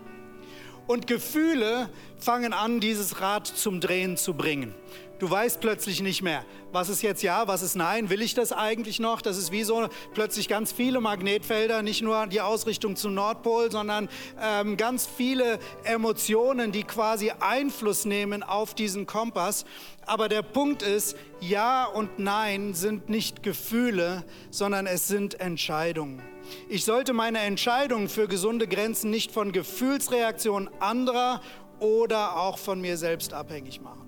Und 0.86 1.06
Gefühle 1.06 1.88
fangen 2.18 2.52
an, 2.52 2.80
dieses 2.80 3.20
Rad 3.20 3.46
zum 3.46 3.80
Drehen 3.80 4.18
zu 4.18 4.34
bringen. 4.34 4.74
Du 5.20 5.28
weißt 5.28 5.60
plötzlich 5.60 6.00
nicht 6.00 6.22
mehr, 6.22 6.46
was 6.72 6.88
ist 6.88 7.02
jetzt 7.02 7.22
ja, 7.22 7.46
was 7.46 7.60
ist 7.60 7.74
nein, 7.74 8.08
will 8.08 8.22
ich 8.22 8.32
das 8.32 8.52
eigentlich 8.52 9.00
noch? 9.00 9.20
Das 9.20 9.36
ist 9.36 9.52
wie 9.52 9.64
so 9.64 9.86
plötzlich 10.14 10.48
ganz 10.48 10.72
viele 10.72 10.98
Magnetfelder, 10.98 11.82
nicht 11.82 12.00
nur 12.00 12.26
die 12.26 12.40
Ausrichtung 12.40 12.96
zum 12.96 13.12
Nordpol, 13.12 13.70
sondern 13.70 14.08
ähm, 14.40 14.78
ganz 14.78 15.06
viele 15.06 15.58
Emotionen, 15.84 16.72
die 16.72 16.84
quasi 16.84 17.32
Einfluss 17.38 18.06
nehmen 18.06 18.42
auf 18.42 18.72
diesen 18.72 19.06
Kompass. 19.06 19.66
Aber 20.06 20.30
der 20.30 20.40
Punkt 20.40 20.80
ist, 20.80 21.18
ja 21.40 21.84
und 21.84 22.18
nein 22.18 22.72
sind 22.72 23.10
nicht 23.10 23.42
Gefühle, 23.42 24.24
sondern 24.50 24.86
es 24.86 25.06
sind 25.06 25.38
Entscheidungen. 25.38 26.22
Ich 26.70 26.86
sollte 26.86 27.12
meine 27.12 27.40
Entscheidungen 27.40 28.08
für 28.08 28.26
gesunde 28.26 28.66
Grenzen 28.66 29.10
nicht 29.10 29.32
von 29.32 29.52
Gefühlsreaktionen 29.52 30.70
anderer 30.80 31.42
oder 31.78 32.38
auch 32.38 32.56
von 32.56 32.80
mir 32.80 32.96
selbst 32.96 33.34
abhängig 33.34 33.82
machen. 33.82 33.99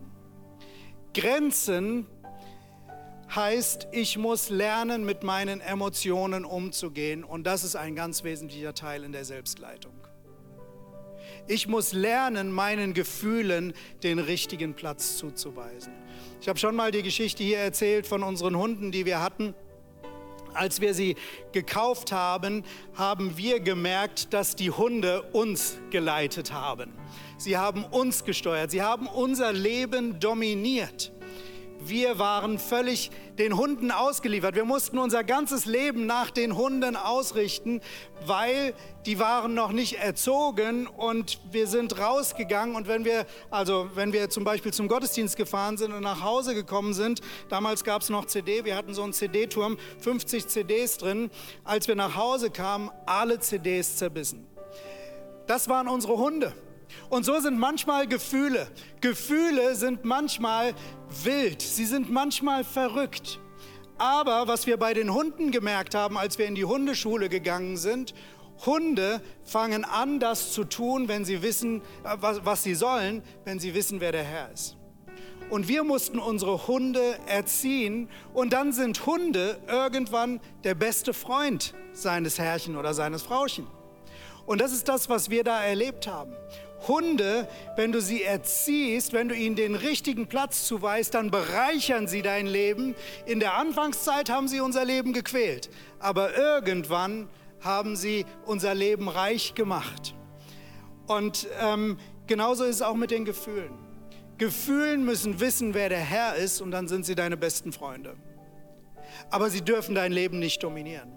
Grenzen 1.15 2.07
heißt, 3.35 3.89
ich 3.93 4.19
muss 4.19 4.51
lernen, 4.51 5.05
mit 5.05 5.23
meinen 5.23 5.61
Emotionen 5.61 6.45
umzugehen 6.45 7.25
und 7.25 7.45
das 7.45 7.65
ist 7.65 7.77
ein 7.77 7.95
ganz 7.95 8.25
wesentlicher 8.25 8.75
Teil 8.75 9.05
in 9.05 9.13
der 9.13 9.25
Selbstleitung. 9.25 9.93
Ich 11.47 11.67
muss 11.67 11.93
lernen, 11.93 12.53
meinen 12.53 12.95
Gefühlen 12.95 13.75
den 14.03 14.19
richtigen 14.19 14.75
Platz 14.75 15.17
zuzuweisen. 15.17 15.93
Ich 16.41 16.49
habe 16.49 16.59
schon 16.59 16.77
mal 16.77 16.91
die 16.91 17.03
Geschichte 17.03 17.43
hier 17.43 17.59
erzählt 17.59 18.07
von 18.07 18.23
unseren 18.23 18.57
Hunden, 18.57 18.93
die 18.93 19.07
wir 19.07 19.21
hatten. 19.21 19.55
Als 20.55 20.81
wir 20.81 20.95
sie 20.95 21.17
gekauft 21.53 22.13
haben, 22.13 22.65
haben 22.95 23.37
wir 23.37 23.61
gemerkt, 23.61 24.33
dass 24.33 24.57
die 24.57 24.71
Hunde 24.71 25.23
uns 25.33 25.79
geleitet 25.91 26.53
haben. 26.53 26.93
Sie 27.39 27.57
haben 27.57 27.85
uns 27.85 28.25
gesteuert. 28.25 28.71
Sie 28.71 28.83
haben 28.83 29.07
unser 29.07 29.53
Leben 29.53 30.21
dominiert. 30.21 31.13
Wir 31.85 32.21
waren 32.21 32.59
völlig 32.59 33.11
den 33.39 33.57
Hunden 33.57 33.91
ausgeliefert. 33.91 34.55
Wir 34.55 34.65
mussten 34.65 34.99
unser 34.99 35.25
ganzes 35.25 35.67
Leben 35.67 36.07
nach 36.07 36.31
den 36.31 36.57
Hunden 36.57 36.95
ausrichten, 36.95 37.81
weil 38.25 38.73
die 39.05 39.19
waren 39.19 39.55
noch 39.55 39.73
nicht 39.73 39.99
erzogen 39.99 40.87
und 40.87 41.41
wir 41.51 41.67
sind 41.67 41.99
rausgegangen. 41.99 42.77
Und 42.77 42.87
wenn 42.87 43.05
wir, 43.05 43.27
also 43.51 43.91
wenn 43.95 44.13
wir 44.13 44.31
zum 44.31 44.45
Beispiel 44.45 44.73
zum 44.73 44.87
Gottesdienst 44.87 45.37
gefahren 45.37 45.77
sind 45.77 45.93
und 45.93 46.03
nach 46.03 46.23
Hause 46.23 46.55
gekommen 46.55 46.95
sind, 46.95 47.21
damals 47.49 47.83
gab 47.83 48.03
es 48.03 48.11
noch 48.11 48.27
CD, 48.27 48.65
wir 48.65 48.77
hatten 48.77 48.95
so 48.95 49.03
einen 49.03 49.13
CD-Turm, 49.13 49.77
50 49.99 50.47
CDs 50.47 50.99
drin. 50.99 51.31
Als 51.65 51.89
wir 51.89 51.97
nach 51.97 52.15
Hause 52.15 52.51
kamen, 52.51 52.91
alle 53.07 53.41
CDs 53.41 53.97
zerbissen. 53.97 54.47
Das 55.49 55.69
waren 55.69 55.89
unsere 55.89 56.17
Hunde. 56.17 56.53
Und 57.09 57.25
so 57.25 57.39
sind 57.41 57.59
manchmal 57.59 58.07
Gefühle. 58.07 58.69
Gefühle 59.01 59.75
sind 59.75 60.05
manchmal 60.05 60.75
wild, 61.25 61.63
sie 61.63 61.85
sind 61.85 62.11
manchmal 62.11 62.65
verrückt. 62.65 63.39
Aber 63.99 64.49
was 64.49 64.67
wir 64.67 64.79
bei 64.79 64.95
den 64.95 65.13
Hunden 65.13 65.51
gemerkt 65.51 65.95
haben, 65.95 66.19
als 66.19 66.39
wir 66.39 66.47
in 66.47 66.55
die 66.55 66.65
Hundeschule 66.65 67.29
gegangen 67.29 67.77
sind, 67.77 68.15
Hunde 68.67 69.21
fangen 69.45 69.85
an, 69.85 70.21
das 70.21 70.53
zu 70.53 70.65
tun, 70.65 71.09
wenn 71.09 71.25
sie 71.25 71.43
wissen, 71.43 71.83
äh, 72.05 72.17
was, 72.21 72.45
was 72.45 72.63
sie 72.63 72.75
sollen, 72.75 73.23
wenn 73.45 73.59
sie 73.59 73.75
wissen, 73.75 74.01
wer 74.01 74.13
der 74.13 74.25
Herr 74.25 74.53
ist. 74.53 74.77
Und 75.51 75.69
wir 75.69 75.85
mussten 75.85 76.19
unsere 76.19 76.67
Hunde 76.67 77.19
erziehen 77.27 78.09
und 78.33 78.53
dann 78.53 78.73
sind 78.73 79.05
Hunde 79.05 79.59
irgendwann 79.69 80.41
der 80.65 80.75
beste 80.75 81.13
Freund 81.13 81.75
seines 81.93 82.39
Herrchen 82.39 82.77
oder 82.77 82.95
seines 82.95 83.23
Frauchen. 83.23 83.67
Und 84.47 84.61
das 84.61 84.73
ist 84.73 84.89
das, 84.89 85.09
was 85.09 85.29
wir 85.31 85.45
da 85.45 85.63
erlebt 85.63 86.07
haben. 86.07 86.33
Hunde, 86.89 87.49
wenn 87.77 87.93
du 87.93 88.01
sie 88.01 88.23
erziehst, 88.23 89.13
wenn 89.13 89.29
du 89.29 89.35
ihnen 89.35 89.57
den 89.57 89.75
richtigen 89.75 90.27
Platz 90.27 90.67
zuweist, 90.67 91.15
dann 91.15 91.31
bereichern 91.31 92.09
sie 92.09 92.23
dein 92.23 92.47
Leben. 92.47 92.95
In 93.27 93.41
der 93.41 93.55
Anfangszeit 93.55 94.31
haben 94.31 94.49
sie 94.49 94.61
unser 94.61 94.85
Leben 94.85 95.13
gequält, 95.13 95.71
aber 95.99 96.37
irgendwann 96.37 97.29
haben 97.61 97.97
sie 97.97 98.27
unser 98.47 98.75
Leben 98.75 99.09
reich 99.09 99.55
gemacht. 99.55 100.15
Und 101.07 101.47
ähm, 101.61 101.99
genauso 102.27 102.65
ist 102.65 102.77
es 102.77 102.83
auch 102.83 102.97
mit 102.97 103.11
den 103.11 103.25
Gefühlen. 103.25 103.73
Gefühlen 104.39 105.05
müssen 105.05 105.41
wissen, 105.41 105.75
wer 105.75 105.89
der 105.89 106.01
Herr 106.01 106.35
ist 106.37 106.61
und 106.61 106.71
dann 106.71 106.89
sind 106.89 107.07
sie 107.07 107.15
deine 107.15 107.37
besten 107.37 107.73
Freunde. 107.73 108.17
aber 109.31 109.51
sie 109.51 109.63
dürfen 109.63 109.95
dein 109.95 110.13
Leben 110.13 110.39
nicht 110.39 110.63
dominieren. 110.63 111.11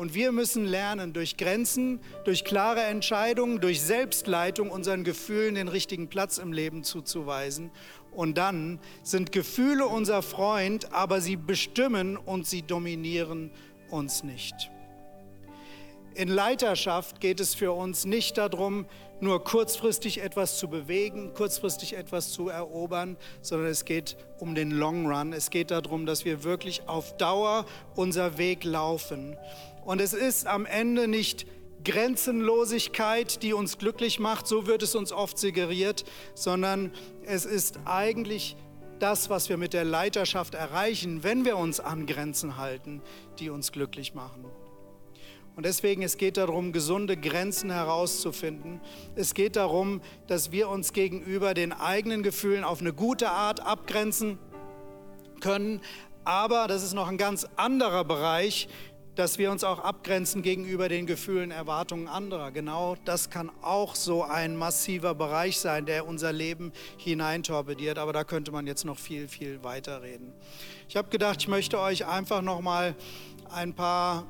Und 0.00 0.14
wir 0.14 0.32
müssen 0.32 0.64
lernen, 0.64 1.12
durch 1.12 1.36
Grenzen, 1.36 2.00
durch 2.24 2.42
klare 2.42 2.80
Entscheidungen, 2.84 3.60
durch 3.60 3.82
Selbstleitung 3.82 4.70
unseren 4.70 5.04
Gefühlen 5.04 5.56
den 5.56 5.68
richtigen 5.68 6.08
Platz 6.08 6.38
im 6.38 6.54
Leben 6.54 6.84
zuzuweisen. 6.84 7.70
Und 8.10 8.38
dann 8.38 8.80
sind 9.02 9.30
Gefühle 9.30 9.84
unser 9.86 10.22
Freund, 10.22 10.90
aber 10.94 11.20
sie 11.20 11.36
bestimmen 11.36 12.16
und 12.16 12.46
sie 12.46 12.62
dominieren 12.62 13.50
uns 13.90 14.24
nicht. 14.24 14.70
In 16.14 16.28
Leiterschaft 16.28 17.20
geht 17.20 17.38
es 17.38 17.54
für 17.54 17.72
uns 17.72 18.06
nicht 18.06 18.38
darum, 18.38 18.86
nur 19.20 19.44
kurzfristig 19.44 20.22
etwas 20.22 20.58
zu 20.58 20.68
bewegen, 20.68 21.34
kurzfristig 21.34 21.94
etwas 21.94 22.32
zu 22.32 22.48
erobern, 22.48 23.16
sondern 23.42 23.68
es 23.68 23.84
geht 23.84 24.16
um 24.38 24.54
den 24.54 24.70
Long 24.70 25.06
Run. 25.06 25.32
Es 25.32 25.50
geht 25.50 25.70
darum, 25.70 26.06
dass 26.06 26.24
wir 26.24 26.42
wirklich 26.42 26.88
auf 26.88 27.16
Dauer 27.18 27.66
unser 27.94 28.38
Weg 28.38 28.64
laufen. 28.64 29.36
Und 29.90 30.00
es 30.00 30.12
ist 30.12 30.46
am 30.46 30.66
Ende 30.66 31.08
nicht 31.08 31.48
Grenzenlosigkeit, 31.82 33.42
die 33.42 33.52
uns 33.52 33.76
glücklich 33.76 34.20
macht, 34.20 34.46
so 34.46 34.68
wird 34.68 34.84
es 34.84 34.94
uns 34.94 35.10
oft 35.10 35.36
suggeriert, 35.36 36.04
sondern 36.32 36.92
es 37.24 37.44
ist 37.44 37.80
eigentlich 37.86 38.56
das, 39.00 39.30
was 39.30 39.48
wir 39.48 39.56
mit 39.56 39.72
der 39.72 39.82
Leiterschaft 39.82 40.54
erreichen, 40.54 41.24
wenn 41.24 41.44
wir 41.44 41.56
uns 41.56 41.80
an 41.80 42.06
Grenzen 42.06 42.56
halten, 42.56 43.02
die 43.40 43.50
uns 43.50 43.72
glücklich 43.72 44.14
machen. 44.14 44.44
Und 45.56 45.66
deswegen, 45.66 46.02
es 46.02 46.18
geht 46.18 46.36
darum, 46.36 46.70
gesunde 46.70 47.16
Grenzen 47.16 47.72
herauszufinden. 47.72 48.80
Es 49.16 49.34
geht 49.34 49.56
darum, 49.56 50.02
dass 50.28 50.52
wir 50.52 50.68
uns 50.68 50.92
gegenüber 50.92 51.52
den 51.52 51.72
eigenen 51.72 52.22
Gefühlen 52.22 52.62
auf 52.62 52.80
eine 52.80 52.92
gute 52.92 53.30
Art 53.30 53.58
abgrenzen 53.58 54.38
können. 55.40 55.80
Aber 56.22 56.68
das 56.68 56.84
ist 56.84 56.92
noch 56.92 57.08
ein 57.08 57.18
ganz 57.18 57.46
anderer 57.56 58.04
Bereich, 58.04 58.68
dass 59.20 59.36
wir 59.36 59.50
uns 59.50 59.64
auch 59.64 59.80
abgrenzen 59.80 60.40
gegenüber 60.40 60.88
den 60.88 61.04
Gefühlen, 61.04 61.50
Erwartungen 61.50 62.08
anderer. 62.08 62.52
Genau 62.52 62.96
das 63.04 63.28
kann 63.28 63.50
auch 63.60 63.94
so 63.94 64.24
ein 64.24 64.56
massiver 64.56 65.14
Bereich 65.14 65.60
sein, 65.60 65.84
der 65.84 66.08
unser 66.08 66.32
Leben 66.32 66.72
hineintorpediert. 66.96 67.98
Aber 67.98 68.14
da 68.14 68.24
könnte 68.24 68.50
man 68.50 68.66
jetzt 68.66 68.86
noch 68.86 68.98
viel, 68.98 69.28
viel 69.28 69.62
weiter 69.62 70.00
reden. 70.00 70.32
Ich 70.88 70.96
habe 70.96 71.10
gedacht, 71.10 71.42
ich 71.42 71.48
möchte 71.48 71.78
euch 71.78 72.06
einfach 72.06 72.40
noch 72.40 72.62
mal 72.62 72.94
ein 73.52 73.74
paar 73.74 74.24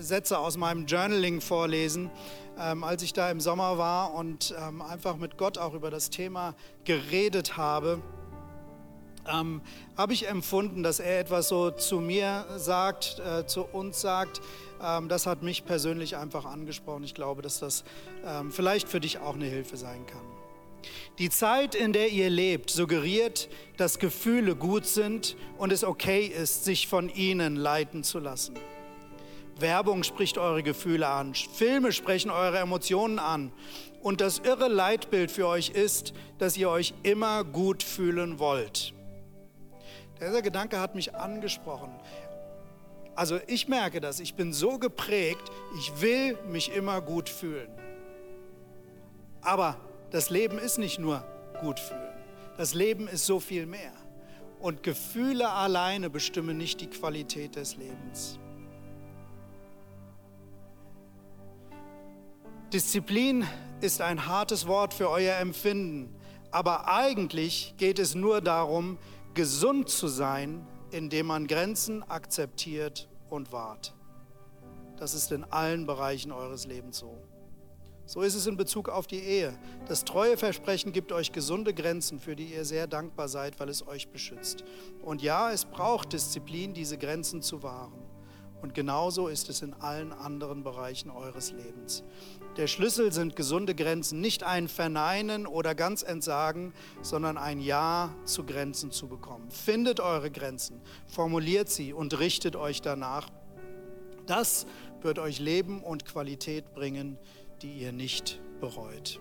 Sätze 0.00 0.36
aus 0.38 0.56
meinem 0.56 0.86
Journaling 0.86 1.40
vorlesen, 1.40 2.10
ähm, 2.58 2.82
als 2.82 3.04
ich 3.04 3.12
da 3.12 3.30
im 3.30 3.38
Sommer 3.38 3.78
war 3.78 4.12
und 4.12 4.52
ähm, 4.58 4.82
einfach 4.82 5.18
mit 5.18 5.38
Gott 5.38 5.56
auch 5.56 5.74
über 5.74 5.92
das 5.92 6.10
Thema 6.10 6.56
geredet 6.82 7.56
habe. 7.56 8.02
Ähm, 9.30 9.60
habe 9.96 10.12
ich 10.12 10.28
empfunden, 10.28 10.82
dass 10.82 10.98
er 11.00 11.20
etwas 11.20 11.48
so 11.48 11.70
zu 11.70 12.00
mir 12.00 12.46
sagt, 12.56 13.20
äh, 13.20 13.46
zu 13.46 13.62
uns 13.62 14.00
sagt. 14.00 14.40
Ähm, 14.82 15.08
das 15.08 15.26
hat 15.26 15.42
mich 15.42 15.64
persönlich 15.64 16.16
einfach 16.16 16.44
angesprochen. 16.44 17.04
Ich 17.04 17.14
glaube, 17.14 17.42
dass 17.42 17.60
das 17.60 17.84
ähm, 18.26 18.50
vielleicht 18.50 18.88
für 18.88 19.00
dich 19.00 19.18
auch 19.18 19.34
eine 19.34 19.46
Hilfe 19.46 19.76
sein 19.76 20.06
kann. 20.06 20.22
Die 21.18 21.30
Zeit, 21.30 21.74
in 21.74 21.92
der 21.92 22.08
ihr 22.08 22.30
lebt, 22.30 22.70
suggeriert, 22.70 23.48
dass 23.76 23.98
Gefühle 23.98 24.56
gut 24.56 24.86
sind 24.86 25.36
und 25.58 25.72
es 25.72 25.84
okay 25.84 26.26
ist, 26.26 26.64
sich 26.64 26.88
von 26.88 27.08
ihnen 27.08 27.54
leiten 27.54 28.02
zu 28.02 28.18
lassen. 28.18 28.54
Werbung 29.58 30.02
spricht 30.02 30.38
eure 30.38 30.62
Gefühle 30.62 31.06
an, 31.06 31.34
Filme 31.34 31.92
sprechen 31.92 32.30
eure 32.30 32.58
Emotionen 32.58 33.18
an. 33.18 33.52
Und 34.00 34.20
das 34.20 34.40
irre 34.40 34.66
Leitbild 34.66 35.30
für 35.30 35.46
euch 35.46 35.70
ist, 35.70 36.12
dass 36.38 36.56
ihr 36.56 36.68
euch 36.68 36.92
immer 37.04 37.44
gut 37.44 37.84
fühlen 37.84 38.40
wollt. 38.40 38.92
Dieser 40.22 40.40
Gedanke 40.40 40.78
hat 40.78 40.94
mich 40.94 41.16
angesprochen. 41.16 41.90
Also 43.16 43.40
ich 43.48 43.66
merke 43.66 44.00
das, 44.00 44.20
ich 44.20 44.34
bin 44.34 44.52
so 44.52 44.78
geprägt, 44.78 45.50
ich 45.78 46.00
will 46.00 46.38
mich 46.48 46.72
immer 46.72 47.00
gut 47.00 47.28
fühlen. 47.28 47.68
Aber 49.40 49.76
das 50.10 50.30
Leben 50.30 50.58
ist 50.58 50.78
nicht 50.78 51.00
nur 51.00 51.24
gut 51.60 51.80
fühlen. 51.80 52.12
Das 52.56 52.72
Leben 52.72 53.08
ist 53.08 53.26
so 53.26 53.40
viel 53.40 53.66
mehr. 53.66 53.92
Und 54.60 54.84
Gefühle 54.84 55.50
alleine 55.50 56.08
bestimmen 56.08 56.56
nicht 56.56 56.80
die 56.80 56.86
Qualität 56.86 57.56
des 57.56 57.76
Lebens. 57.76 58.38
Disziplin 62.72 63.44
ist 63.80 64.00
ein 64.00 64.26
hartes 64.26 64.68
Wort 64.68 64.94
für 64.94 65.10
euer 65.10 65.34
Empfinden, 65.38 66.14
aber 66.52 66.88
eigentlich 66.88 67.74
geht 67.76 67.98
es 67.98 68.14
nur 68.14 68.40
darum, 68.40 68.98
gesund 69.34 69.88
zu 69.88 70.08
sein, 70.08 70.66
indem 70.90 71.26
man 71.26 71.46
Grenzen 71.46 72.02
akzeptiert 72.02 73.08
und 73.30 73.52
wahrt. 73.52 73.94
Das 74.96 75.14
ist 75.14 75.32
in 75.32 75.44
allen 75.44 75.86
Bereichen 75.86 76.32
eures 76.32 76.66
Lebens 76.66 76.98
so. 76.98 77.18
So 78.04 78.20
ist 78.20 78.34
es 78.34 78.46
in 78.46 78.56
Bezug 78.56 78.88
auf 78.88 79.06
die 79.06 79.20
Ehe. 79.20 79.56
Das 79.88 80.04
Treueversprechen 80.04 80.92
gibt 80.92 81.12
euch 81.12 81.32
gesunde 81.32 81.72
Grenzen, 81.72 82.18
für 82.18 82.36
die 82.36 82.52
ihr 82.52 82.64
sehr 82.64 82.86
dankbar 82.86 83.28
seid, 83.28 83.58
weil 83.58 83.68
es 83.68 83.86
euch 83.86 84.08
beschützt. 84.08 84.64
Und 85.02 85.22
ja, 85.22 85.50
es 85.50 85.64
braucht 85.64 86.12
Disziplin, 86.12 86.74
diese 86.74 86.98
Grenzen 86.98 87.42
zu 87.42 87.62
wahren. 87.62 88.01
Und 88.62 88.74
genauso 88.74 89.26
ist 89.26 89.50
es 89.50 89.60
in 89.60 89.74
allen 89.74 90.12
anderen 90.12 90.62
Bereichen 90.62 91.10
eures 91.10 91.50
Lebens. 91.50 92.04
Der 92.56 92.68
Schlüssel 92.68 93.12
sind 93.12 93.34
gesunde 93.34 93.74
Grenzen, 93.74 94.20
nicht 94.20 94.44
ein 94.44 94.68
Verneinen 94.68 95.48
oder 95.48 95.74
ganz 95.74 96.04
Entsagen, 96.04 96.72
sondern 97.02 97.38
ein 97.38 97.60
Ja 97.60 98.14
zu 98.24 98.44
Grenzen 98.44 98.92
zu 98.92 99.08
bekommen. 99.08 99.50
Findet 99.50 99.98
eure 99.98 100.30
Grenzen, 100.30 100.80
formuliert 101.08 101.70
sie 101.70 101.92
und 101.92 102.18
richtet 102.20 102.54
euch 102.54 102.80
danach. 102.80 103.28
Das 104.26 104.66
wird 105.00 105.18
euch 105.18 105.40
Leben 105.40 105.82
und 105.82 106.04
Qualität 106.04 106.72
bringen, 106.72 107.18
die 107.62 107.72
ihr 107.72 107.92
nicht 107.92 108.40
bereut. 108.60 109.18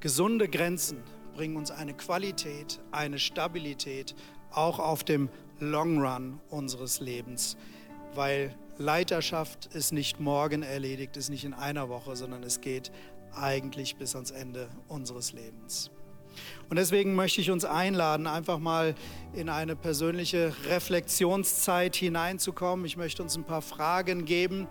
Gesunde 0.00 0.48
Grenzen 0.48 0.98
bringen 1.34 1.56
uns 1.56 1.70
eine 1.70 1.94
Qualität, 1.94 2.80
eine 2.90 3.20
Stabilität, 3.20 4.16
auch 4.50 4.80
auf 4.80 5.04
dem 5.04 5.28
Long 5.62 6.04
Run 6.04 6.40
unseres 6.50 7.00
Lebens, 7.00 7.56
weil 8.14 8.54
Leiterschaft 8.78 9.66
ist 9.74 9.92
nicht 9.92 10.18
morgen 10.18 10.62
erledigt, 10.62 11.16
ist 11.16 11.30
nicht 11.30 11.44
in 11.44 11.54
einer 11.54 11.88
Woche, 11.88 12.16
sondern 12.16 12.42
es 12.42 12.60
geht 12.60 12.90
eigentlich 13.32 13.96
bis 13.96 14.14
ans 14.14 14.32
Ende 14.32 14.68
unseres 14.88 15.32
Lebens. 15.32 15.90
Und 16.68 16.76
deswegen 16.76 17.14
möchte 17.14 17.40
ich 17.40 17.50
uns 17.50 17.64
einladen, 17.64 18.26
einfach 18.26 18.58
mal 18.58 18.94
in 19.34 19.48
eine 19.48 19.76
persönliche 19.76 20.52
Reflexionszeit 20.66 21.94
hineinzukommen. 21.94 22.84
Ich 22.86 22.96
möchte 22.96 23.22
uns 23.22 23.36
ein 23.36 23.44
paar 23.44 23.62
Fragen 23.62 24.24
geben 24.24 24.66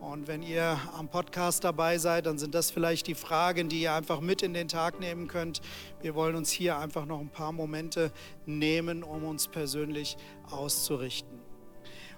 und 0.00 0.28
wenn 0.28 0.42
ihr 0.42 0.78
am 0.96 1.08
Podcast 1.08 1.64
dabei 1.64 1.98
seid, 1.98 2.26
dann 2.26 2.38
sind 2.38 2.54
das 2.54 2.70
vielleicht 2.70 3.06
die 3.06 3.14
Fragen, 3.14 3.68
die 3.68 3.82
ihr 3.82 3.94
einfach 3.94 4.20
mit 4.20 4.42
in 4.42 4.54
den 4.54 4.68
Tag 4.68 5.00
nehmen 5.00 5.26
könnt. 5.26 5.60
Wir 6.00 6.14
wollen 6.14 6.36
uns 6.36 6.50
hier 6.50 6.78
einfach 6.78 7.06
noch 7.06 7.20
ein 7.20 7.30
paar 7.30 7.52
Momente 7.52 8.12
nehmen, 8.44 9.02
um 9.02 9.24
uns 9.24 9.48
persönlich 9.48 10.16
auszurichten. 10.50 11.40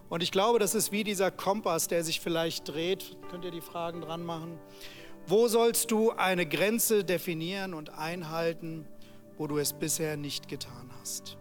Und 0.09 0.23
ich 0.23 0.33
glaube, 0.33 0.59
das 0.59 0.75
ist 0.75 0.91
wie 0.91 1.05
dieser 1.05 1.31
Kompass, 1.31 1.87
der 1.87 2.03
sich 2.03 2.21
vielleicht 2.21 2.69
dreht. 2.69 3.17
Könnt 3.31 3.45
ihr 3.45 3.51
die 3.51 3.61
Fragen 3.61 4.01
dran 4.01 4.25
machen? 4.25 4.59
Wo 5.27 5.49
sollst 5.49 5.91
du 5.91 6.13
eine 6.13 6.47
Grenze 6.47 7.05
definieren 7.05 7.75
und 7.75 7.91
einhalten, 7.91 8.87
wo 9.37 9.47
du 9.47 9.59
es 9.59 9.73
bisher 9.73 10.17
nicht 10.17 10.49
getan 10.49 10.91
hast? 11.01 11.37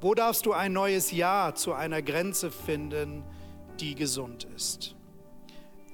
Wo 0.00 0.14
darfst 0.14 0.46
du 0.46 0.52
ein 0.52 0.72
neues 0.72 1.12
Ja 1.12 1.54
zu 1.54 1.74
einer 1.74 2.00
Grenze 2.00 2.50
finden, 2.50 3.22
die 3.78 3.94
gesund 3.94 4.44
ist? 4.56 4.96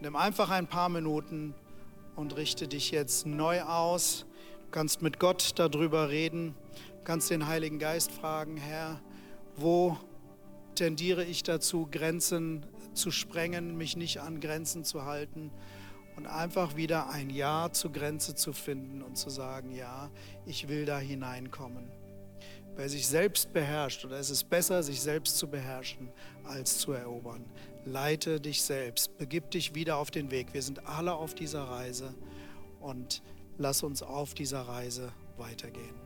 Nimm 0.00 0.14
einfach 0.14 0.50
ein 0.50 0.66
paar 0.66 0.90
Minuten 0.90 1.54
und 2.16 2.36
richte 2.36 2.68
dich 2.68 2.90
jetzt 2.90 3.24
neu 3.24 3.62
aus. 3.62 4.26
Du 4.66 4.70
kannst 4.70 5.00
mit 5.00 5.18
Gott 5.18 5.52
darüber 5.56 6.10
reden. 6.10 6.54
Du 6.98 7.04
kannst 7.04 7.30
den 7.30 7.46
Heiligen 7.46 7.78
Geist 7.78 8.12
fragen, 8.12 8.58
Herr, 8.58 9.00
wo 9.56 9.96
tendiere 10.74 11.24
ich 11.24 11.44
dazu, 11.44 11.88
Grenzen 11.90 12.66
zu 12.92 13.10
sprengen, 13.10 13.78
mich 13.78 13.96
nicht 13.96 14.20
an 14.20 14.40
Grenzen 14.40 14.84
zu 14.84 15.06
halten 15.06 15.50
und 16.16 16.26
einfach 16.26 16.76
wieder 16.76 17.08
ein 17.08 17.30
Ja 17.30 17.70
zur 17.72 17.90
Grenze 17.90 18.34
zu 18.34 18.52
finden 18.52 19.02
und 19.02 19.16
zu 19.16 19.30
sagen, 19.30 19.72
ja, 19.72 20.10
ich 20.44 20.68
will 20.68 20.84
da 20.84 20.98
hineinkommen. 20.98 21.90
Wer 22.74 22.90
sich 22.90 23.06
selbst 23.06 23.54
beherrscht, 23.54 24.04
oder 24.04 24.18
es 24.18 24.28
ist 24.28 24.50
besser, 24.50 24.82
sich 24.82 25.00
selbst 25.00 25.38
zu 25.38 25.48
beherrschen, 25.48 26.10
als 26.44 26.78
zu 26.78 26.92
erobern. 26.92 27.46
Leite 27.86 28.40
dich 28.40 28.62
selbst, 28.62 29.16
begib 29.16 29.52
dich 29.52 29.76
wieder 29.76 29.96
auf 29.96 30.10
den 30.10 30.32
Weg. 30.32 30.52
Wir 30.52 30.62
sind 30.62 30.86
alle 30.88 31.14
auf 31.14 31.34
dieser 31.34 31.62
Reise 31.62 32.12
und 32.80 33.22
lass 33.58 33.84
uns 33.84 34.02
auf 34.02 34.34
dieser 34.34 34.62
Reise 34.62 35.12
weitergehen. 35.36 36.05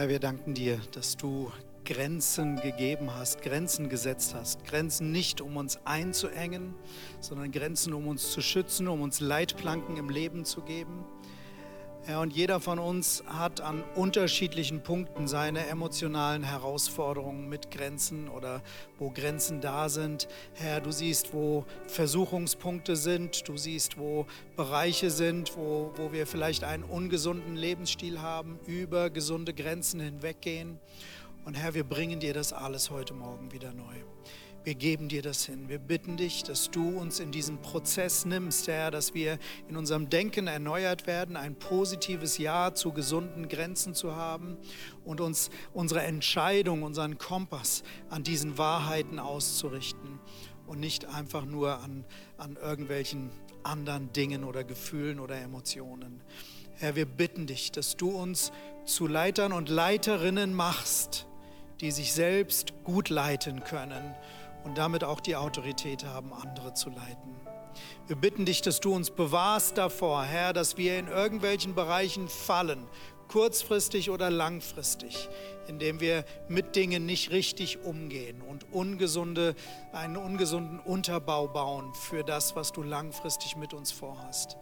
Herr, 0.00 0.08
wir 0.08 0.18
danken 0.18 0.54
dir, 0.54 0.80
dass 0.92 1.18
du 1.18 1.52
Grenzen 1.84 2.58
gegeben 2.62 3.14
hast, 3.14 3.42
Grenzen 3.42 3.90
gesetzt 3.90 4.34
hast. 4.34 4.64
Grenzen 4.64 5.12
nicht, 5.12 5.42
um 5.42 5.58
uns 5.58 5.78
einzuengen, 5.84 6.74
sondern 7.20 7.52
Grenzen, 7.52 7.92
um 7.92 8.08
uns 8.08 8.30
zu 8.30 8.40
schützen, 8.40 8.88
um 8.88 9.02
uns 9.02 9.20
Leitplanken 9.20 9.98
im 9.98 10.08
Leben 10.08 10.46
zu 10.46 10.62
geben. 10.62 11.04
Herr, 12.10 12.22
und 12.22 12.32
jeder 12.32 12.58
von 12.58 12.80
uns 12.80 13.22
hat 13.28 13.60
an 13.60 13.84
unterschiedlichen 13.94 14.82
Punkten 14.82 15.28
seine 15.28 15.68
emotionalen 15.68 16.42
Herausforderungen 16.42 17.48
mit 17.48 17.70
Grenzen 17.70 18.28
oder 18.28 18.62
wo 18.98 19.10
Grenzen 19.10 19.60
da 19.60 19.88
sind. 19.88 20.26
Herr, 20.54 20.80
du 20.80 20.90
siehst, 20.90 21.32
wo 21.32 21.64
Versuchungspunkte 21.86 22.96
sind, 22.96 23.46
du 23.46 23.56
siehst, 23.56 23.96
wo 23.96 24.26
Bereiche 24.56 25.12
sind, 25.12 25.56
wo, 25.56 25.92
wo 25.94 26.10
wir 26.10 26.26
vielleicht 26.26 26.64
einen 26.64 26.82
ungesunden 26.82 27.54
Lebensstil 27.54 28.20
haben, 28.20 28.58
über 28.66 29.08
gesunde 29.08 29.54
Grenzen 29.54 30.00
hinweggehen. 30.00 30.80
Und 31.44 31.54
Herr, 31.54 31.74
wir 31.74 31.84
bringen 31.84 32.18
dir 32.18 32.34
das 32.34 32.52
alles 32.52 32.90
heute 32.90 33.14
Morgen 33.14 33.52
wieder 33.52 33.72
neu. 33.72 34.02
Wir 34.62 34.74
geben 34.74 35.08
dir 35.08 35.22
das 35.22 35.46
hin. 35.46 35.70
Wir 35.70 35.78
bitten 35.78 36.18
dich, 36.18 36.42
dass 36.42 36.70
du 36.70 36.98
uns 36.98 37.18
in 37.18 37.32
diesen 37.32 37.62
Prozess 37.62 38.26
nimmst, 38.26 38.68
Herr, 38.68 38.90
dass 38.90 39.14
wir 39.14 39.38
in 39.68 39.76
unserem 39.76 40.10
Denken 40.10 40.48
erneuert 40.48 41.06
werden, 41.06 41.38
ein 41.38 41.54
positives 41.54 42.36
Ja 42.36 42.74
zu 42.74 42.92
gesunden 42.92 43.48
Grenzen 43.48 43.94
zu 43.94 44.16
haben 44.16 44.58
und 45.02 45.22
uns 45.22 45.48
unsere 45.72 46.02
Entscheidung, 46.02 46.82
unseren 46.82 47.16
Kompass 47.16 47.82
an 48.10 48.22
diesen 48.22 48.58
Wahrheiten 48.58 49.18
auszurichten 49.18 50.20
und 50.66 50.78
nicht 50.78 51.06
einfach 51.06 51.46
nur 51.46 51.80
an, 51.80 52.04
an 52.36 52.56
irgendwelchen 52.56 53.30
anderen 53.62 54.12
Dingen 54.12 54.44
oder 54.44 54.62
Gefühlen 54.62 55.20
oder 55.20 55.36
Emotionen. 55.36 56.20
Herr, 56.74 56.96
wir 56.96 57.06
bitten 57.06 57.46
dich, 57.46 57.72
dass 57.72 57.96
du 57.96 58.10
uns 58.10 58.52
zu 58.84 59.06
Leitern 59.06 59.52
und 59.52 59.70
Leiterinnen 59.70 60.52
machst, 60.52 61.26
die 61.80 61.92
sich 61.92 62.12
selbst 62.12 62.74
gut 62.84 63.08
leiten 63.08 63.64
können 63.64 64.14
und 64.64 64.78
damit 64.78 65.04
auch 65.04 65.20
die 65.20 65.36
Autorität 65.36 66.04
haben, 66.04 66.32
andere 66.32 66.74
zu 66.74 66.90
leiten. 66.90 67.36
Wir 68.06 68.16
bitten 68.16 68.44
dich, 68.44 68.62
dass 68.62 68.80
du 68.80 68.94
uns 68.94 69.10
bewahrst 69.10 69.78
davor, 69.78 70.24
Herr, 70.24 70.52
dass 70.52 70.76
wir 70.76 70.98
in 70.98 71.08
irgendwelchen 71.08 71.74
Bereichen 71.74 72.28
fallen, 72.28 72.86
kurzfristig 73.28 74.10
oder 74.10 74.28
langfristig, 74.28 75.28
indem 75.68 76.00
wir 76.00 76.24
mit 76.48 76.74
Dingen 76.74 77.06
nicht 77.06 77.30
richtig 77.30 77.84
umgehen 77.84 78.42
und 78.42 78.72
ungesunde, 78.72 79.54
einen 79.92 80.16
ungesunden 80.16 80.80
Unterbau 80.80 81.46
bauen 81.46 81.94
für 81.94 82.24
das, 82.24 82.56
was 82.56 82.72
du 82.72 82.82
langfristig 82.82 83.56
mit 83.56 83.72
uns 83.72 83.92
vorhast. 83.92 84.56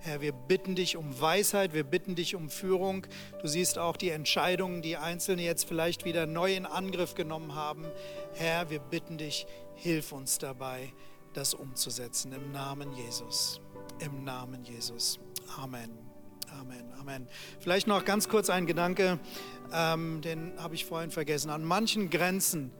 Herr, 0.00 0.20
wir 0.20 0.32
bitten 0.32 0.74
dich 0.74 0.96
um 0.96 1.20
Weisheit, 1.20 1.74
wir 1.74 1.84
bitten 1.84 2.14
dich 2.14 2.34
um 2.34 2.50
Führung. 2.50 3.06
Du 3.42 3.48
siehst 3.48 3.78
auch 3.78 3.96
die 3.96 4.10
Entscheidungen, 4.10 4.80
die 4.80 4.96
Einzelne 4.96 5.42
jetzt 5.42 5.66
vielleicht 5.66 6.04
wieder 6.04 6.26
neu 6.26 6.54
in 6.54 6.66
Angriff 6.66 7.14
genommen 7.14 7.54
haben. 7.54 7.84
Herr, 8.34 8.70
wir 8.70 8.78
bitten 8.78 9.18
dich, 9.18 9.46
hilf 9.74 10.12
uns 10.12 10.38
dabei, 10.38 10.92
das 11.32 11.52
umzusetzen. 11.52 12.32
Im 12.32 12.52
Namen 12.52 12.92
Jesus. 12.92 13.60
Im 13.98 14.24
Namen 14.24 14.64
Jesus. 14.64 15.18
Amen. 15.56 15.90
Amen. 16.60 16.92
Amen. 17.00 17.28
Vielleicht 17.58 17.86
noch 17.86 18.04
ganz 18.04 18.28
kurz 18.28 18.50
ein 18.50 18.66
Gedanke, 18.66 19.18
ähm, 19.72 20.20
den 20.22 20.52
habe 20.58 20.74
ich 20.74 20.84
vorhin 20.84 21.10
vergessen. 21.10 21.50
An 21.50 21.64
manchen 21.64 22.08
Grenzen 22.08 22.70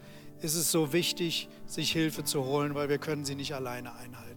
ist 0.40 0.54
es 0.54 0.70
so 0.70 0.92
wichtig, 0.92 1.48
sich 1.66 1.92
Hilfe 1.92 2.24
zu 2.24 2.44
holen, 2.44 2.74
weil 2.74 2.88
wir 2.88 2.98
können 2.98 3.24
sie 3.24 3.34
nicht 3.34 3.54
alleine 3.54 3.94
einhalten. 3.96 4.27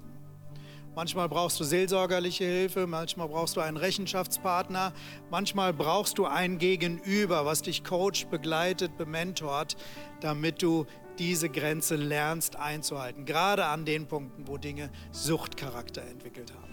Manchmal 0.93 1.30
brauchst 1.30 1.58
du 1.60 1.63
seelsorgerliche 1.63 2.43
Hilfe, 2.43 2.86
manchmal 2.86 3.30
brauchst 3.30 3.56
du 3.56 3.62
einen 3.62 3.77
Rechenschaftspartner, 3.77 4.91
manchmal 5.30 5.73
brauchst 5.73 6.17
du 6.17 6.25
ein 6.25 6.58
Gegenüber, 6.58 7.45
was 7.45 7.62
dich 7.62 7.86
coacht, 7.86 8.30
begleitet, 8.30 8.97
bementort, 8.97 9.77
damit 10.19 10.62
du 10.62 10.86
diese 11.17 11.47
Grenze 11.47 11.95
lernst 11.95 12.58
einzuhalten. 12.58 13.25
Gerade 13.25 13.65
an 13.65 13.86
den 13.86 14.08
Punkten, 14.08 14.47
wo 14.47 14.58
Dinge 14.58 14.89
Suchtcharakter 15.12 16.01
entwickelt 16.01 16.51
haben. 16.54 16.70